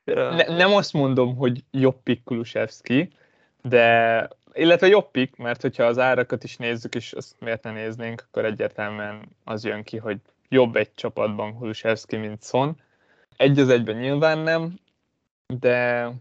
Ne, 0.04 0.56
nem 0.56 0.74
azt 0.74 0.94
mondom, 0.94 1.36
hogy 1.36 1.64
jobb 1.72 2.04
pick 2.04 2.24
Kulusevszki, 2.24 3.14
de 3.62 4.28
illetve 4.54 4.88
jobb 4.88 5.12
pick, 5.12 5.38
mert 5.38 5.62
hogyha 5.62 5.84
az 5.84 5.98
árakat 5.98 6.44
is 6.44 6.58
nézzük, 6.58 6.96
és 6.96 7.14
azt 7.14 7.36
miért 7.40 7.64
ne 7.64 7.72
néznénk, 7.72 8.24
akkor 8.28 8.46
egyértelműen 8.46 9.30
az 9.44 9.66
jön 9.66 9.84
ki, 9.84 9.98
hogy 9.98 10.18
jobb 10.50 10.76
egy 10.76 10.94
csapatban 10.94 11.58
Kulusevski, 11.58 12.18
mint 12.18 12.44
Son. 12.44 12.82
Egy 13.38 13.60
az 13.60 13.70
egyben 13.70 13.96
nyilván 13.96 14.38
nem, 14.38 14.80
de, 15.48 16.12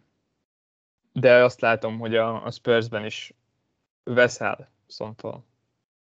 de 1.13 1.45
azt 1.45 1.61
látom, 1.61 1.99
hogy 1.99 2.17
a, 2.17 2.45
a 2.45 2.51
Spursben 2.51 3.05
is 3.05 3.33
veszel 4.03 4.71
Sontól. 4.89 5.45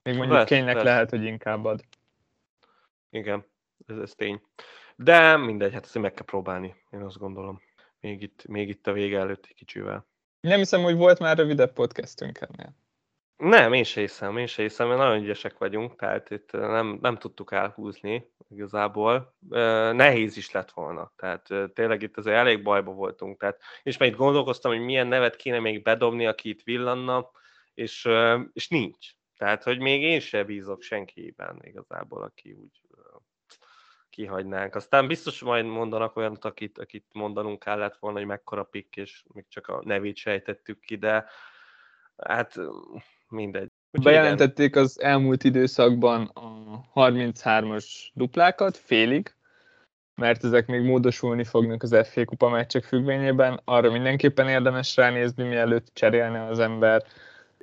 Még 0.03 0.17
mondjuk 0.17 0.39
vesz, 0.39 0.49
kénynek 0.49 0.83
lehet, 0.83 1.11
hogy 1.11 1.25
inkább 1.25 1.65
ad. 1.65 1.85
Igen, 3.11 3.45
ez, 3.87 3.97
ez 3.97 4.15
tény. 4.15 4.43
De 4.97 5.37
mindegy, 5.37 5.73
hát 5.73 5.85
ezt 5.85 5.99
meg 5.99 6.15
kell 6.15 6.25
próbálni, 6.25 6.75
én 6.91 7.03
azt 7.03 7.19
gondolom. 7.19 7.61
Még 8.01 8.23
itt, 8.23 8.47
még 8.47 8.69
itt 8.69 8.87
a 8.87 8.93
vége 8.93 9.19
előtt 9.19 9.47
egy 9.49 9.55
kicsivel. 9.55 10.07
Nem 10.41 10.59
hiszem, 10.59 10.83
hogy 10.83 10.97
volt 10.97 11.19
már 11.19 11.37
rövidebb 11.37 11.73
podcastünk 11.73 12.39
ennél. 12.41 12.75
Nem, 13.37 13.73
én 13.73 13.85
se 13.85 14.01
hiszem, 14.01 14.37
én 14.37 14.47
se 14.47 14.63
hiszem, 14.63 14.87
mert 14.87 14.99
nagyon 14.99 15.23
ügyesek 15.23 15.59
vagyunk, 15.59 15.97
tehát 15.97 16.31
itt 16.31 16.53
nem, 16.53 16.99
nem 17.01 17.17
tudtuk 17.17 17.53
elhúzni 17.53 18.31
igazából. 18.49 19.35
Nehéz 19.93 20.37
is 20.37 20.51
lett 20.51 20.71
volna, 20.71 21.13
tehát 21.17 21.49
tényleg 21.75 22.03
itt 22.03 22.17
azért 22.17 22.37
elég 22.37 22.63
bajba 22.63 22.93
voltunk, 22.93 23.41
tehát 23.41 23.61
és 23.83 23.97
már 23.97 24.09
itt 24.09 24.17
gondolkoztam, 24.17 24.73
hogy 24.73 24.81
milyen 24.81 25.07
nevet 25.07 25.37
kéne 25.37 25.59
még 25.59 25.83
bedobni, 25.83 26.27
aki 26.27 26.49
itt 26.49 26.63
villanna, 26.63 27.31
és, 27.75 28.09
és 28.53 28.69
nincs. 28.69 29.11
Tehát, 29.37 29.63
hogy 29.63 29.79
még 29.79 30.03
én 30.03 30.21
se 30.21 30.45
bízok 30.45 30.83
senkiben 30.83 31.59
igazából, 31.63 32.23
aki 32.23 32.53
úgy 32.53 32.81
kihagynánk. 34.21 34.75
Aztán 34.75 35.07
biztos 35.07 35.41
majd 35.43 35.65
mondanak 35.65 36.17
olyanot, 36.17 36.45
akit, 36.45 36.79
akit 36.79 37.05
mondanunk 37.13 37.59
kellett 37.59 37.97
volna, 37.97 38.19
hogy 38.19 38.27
mekkora 38.27 38.63
pikk, 38.63 38.97
és 38.97 39.23
még 39.35 39.45
csak 39.49 39.69
a 39.69 39.81
nevét 39.85 40.17
sejtettük 40.17 40.81
ki, 40.81 40.97
de 40.97 41.25
hát 42.17 42.55
mindegy. 43.29 43.71
Úgy 43.93 44.03
Bejelentették 44.03 44.69
igen. 44.69 44.83
az 44.83 45.01
elmúlt 45.01 45.45
időszakban 45.45 46.27
a 46.35 46.81
33-as 46.95 47.85
duplákat, 48.13 48.77
félig, 48.77 49.35
mert 50.15 50.45
ezek 50.45 50.67
még 50.67 50.83
módosulni 50.83 51.45
fognak 51.45 51.83
az 51.83 51.97
FA 52.03 52.25
kupa 52.25 52.49
meccsek 52.49 52.85
függvényében. 52.85 53.61
Arra 53.65 53.91
mindenképpen 53.91 54.49
érdemes 54.49 54.97
ránézni, 54.97 55.45
mielőtt 55.45 55.87
cserélne 55.93 56.45
az 56.45 56.59
ember 56.59 57.05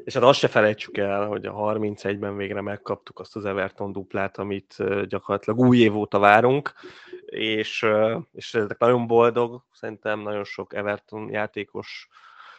és 0.04 0.14
hát 0.14 0.24
azt 0.24 0.40
se 0.40 0.48
felejtsük 0.48 0.98
el, 0.98 1.26
hogy 1.26 1.46
a 1.46 1.54
31-ben 1.54 2.38
végre 2.38 2.62
megkaptuk 2.62 3.20
azt 3.20 3.36
az 3.36 3.46
Everton 3.46 3.92
duplát, 3.92 4.38
amit 4.38 4.76
gyakorlatilag 5.08 5.60
új 5.60 5.78
év 5.78 5.98
óta 5.98 6.20
várunk, 6.20 6.74
és, 7.26 7.86
és 8.32 8.54
ezek 8.54 8.78
nagyon 8.78 9.08
boldog, 9.08 9.64
szerintem 9.72 10.20
nagyon 10.20 10.44
sok 10.44 10.74
Everton 10.74 11.30
játékos 11.30 12.08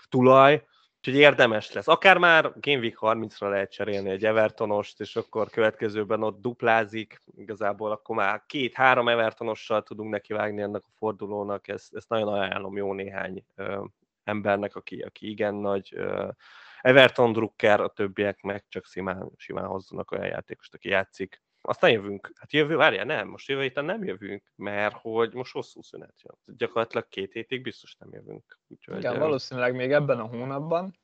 tulaj, 0.09 0.67
úgyhogy 0.97 1.17
érdemes 1.17 1.73
lesz. 1.73 1.89
Akár 1.89 2.19
már 2.19 2.53
Game 2.61 2.79
Week 2.79 2.99
30-ra 3.01 3.49
lehet 3.49 3.73
cserélni 3.73 4.11
egy 4.11 4.25
Evertonost, 4.25 5.01
és 5.01 5.17
akkor 5.17 5.51
következőben 5.51 6.23
ott 6.23 6.41
duplázik, 6.41 7.23
igazából 7.37 7.91
akkor 7.91 8.17
már 8.17 8.43
két-három 8.47 9.09
Evertonossal 9.09 9.83
tudunk 9.83 10.11
nekivágni 10.11 10.63
ennek 10.63 10.83
a 10.85 10.95
fordulónak, 10.97 11.69
ezt, 11.69 11.95
ezt 11.95 12.09
nagyon 12.09 12.29
ajánlom 12.29 12.77
jó 12.77 12.93
néhány 12.93 13.45
ö, 13.57 13.85
embernek, 14.25 14.77
aki, 14.77 15.01
aki 15.01 15.31
igen 15.31 15.55
nagy 15.55 15.93
ö, 15.97 16.29
Everton 16.81 17.33
Drucker, 17.33 17.81
a 17.81 17.89
többiek 17.89 18.41
meg 18.41 18.65
csak 18.69 18.85
simán, 18.85 19.31
simán 19.37 19.67
hozzanak 19.67 20.11
olyan 20.11 20.27
játékost, 20.27 20.75
aki 20.75 20.89
játszik. 20.89 21.43
Aztán 21.61 21.91
jövünk. 21.91 22.31
Hát 22.35 22.53
jövő, 22.53 22.77
várjál, 22.77 23.05
nem, 23.05 23.29
most 23.29 23.49
jövő 23.49 23.63
héten 23.63 23.85
nem 23.85 24.05
jövünk, 24.05 24.53
mert 24.55 24.95
hogy 25.01 25.35
most 25.35 25.53
hosszú 25.53 25.83
szünet 25.83 26.15
jön. 26.23 26.57
Gyakorlatilag 26.57 27.09
két 27.09 27.33
hétig 27.33 27.63
biztos 27.63 27.97
nem 27.99 28.09
jövünk. 28.13 28.59
Úgyhogy, 28.69 28.99
Igen, 28.99 29.19
valószínűleg 29.19 29.75
még 29.75 29.93
ebben 29.93 30.19
a 30.19 30.27
hónapban. 30.27 30.99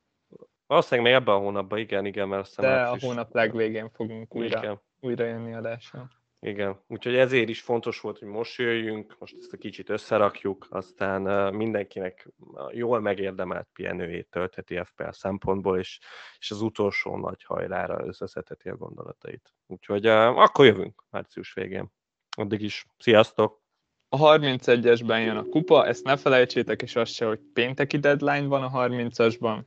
Valószínűleg 0.66 1.10
még 1.12 1.20
ebben 1.20 1.34
a 1.34 1.38
hónapban, 1.38 1.78
igen, 1.78 2.04
igen, 2.06 2.28
mert 2.28 2.42
aztán 2.42 2.64
De 2.64 2.82
a 2.82 2.96
hónap 3.00 3.34
legvégén 3.34 3.90
fogunk 3.90 4.34
újra, 4.34 4.58
igen. 4.58 4.80
újra 5.00 5.24
jönni 5.24 5.54
adással. 5.54 6.10
Igen, 6.44 6.80
úgyhogy 6.86 7.14
ezért 7.14 7.48
is 7.48 7.60
fontos 7.60 8.00
volt, 8.00 8.18
hogy 8.18 8.28
most 8.28 8.58
jöjjünk, 8.58 9.16
most 9.18 9.36
ezt 9.38 9.52
a 9.52 9.56
kicsit 9.56 9.88
összerakjuk, 9.88 10.66
aztán 10.70 11.54
mindenkinek 11.54 12.28
jól 12.70 13.00
megérdemelt 13.00 13.68
pihenőjét 13.72 14.28
töltheti 14.30 14.80
FPL 14.84 15.10
szempontból, 15.10 15.78
és, 15.78 16.00
és 16.38 16.50
az 16.50 16.60
utolsó 16.60 17.16
nagy 17.16 17.42
hajrára 17.44 18.06
összeszedheti 18.06 18.68
a 18.68 18.76
gondolatait. 18.76 19.54
Úgyhogy 19.66 20.06
akkor 20.06 20.64
jövünk 20.64 21.04
március 21.10 21.52
végén. 21.52 21.92
Addig 22.36 22.60
is, 22.60 22.86
sziasztok! 22.98 23.62
A 24.08 24.16
31-esben 24.16 25.24
jön 25.24 25.36
a 25.36 25.44
kupa, 25.44 25.86
ezt 25.86 26.04
ne 26.04 26.16
felejtsétek, 26.16 26.82
és 26.82 26.96
azt 26.96 27.12
se, 27.12 27.26
hogy 27.26 27.40
pénteki 27.52 27.98
deadline 27.98 28.46
van 28.46 28.62
a 28.62 28.70
30-asban. 28.70 29.60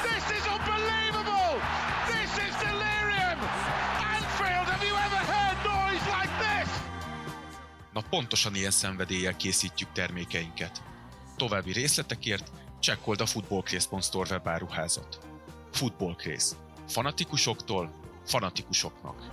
This 0.06 0.24
is 0.38 0.44
unbelievable! 0.56 1.52
This 2.06 2.32
is 2.46 2.54
delirium! 2.66 3.38
Anfield, 4.14 4.66
have 4.72 4.84
you 4.88 4.94
ever 5.06 5.22
heard 5.32 5.58
noise 5.64 6.06
like 6.16 6.32
this? 6.38 6.68
Na 7.92 8.02
pontosan 8.10 8.54
ilyen 8.54 8.70
szenvedéllyel 8.70 9.36
készítjük 9.36 9.92
termékeinket. 9.92 10.82
További 11.36 11.72
részletekért 11.72 12.50
csekkold 12.80 13.20
a 13.20 13.26
footballcraze.store 13.26 14.28
webáruházat. 14.30 15.18
Footballcraze. 15.72 16.56
Fanatikusoktól 16.88 17.90
fanatikusoknak. 18.24 19.28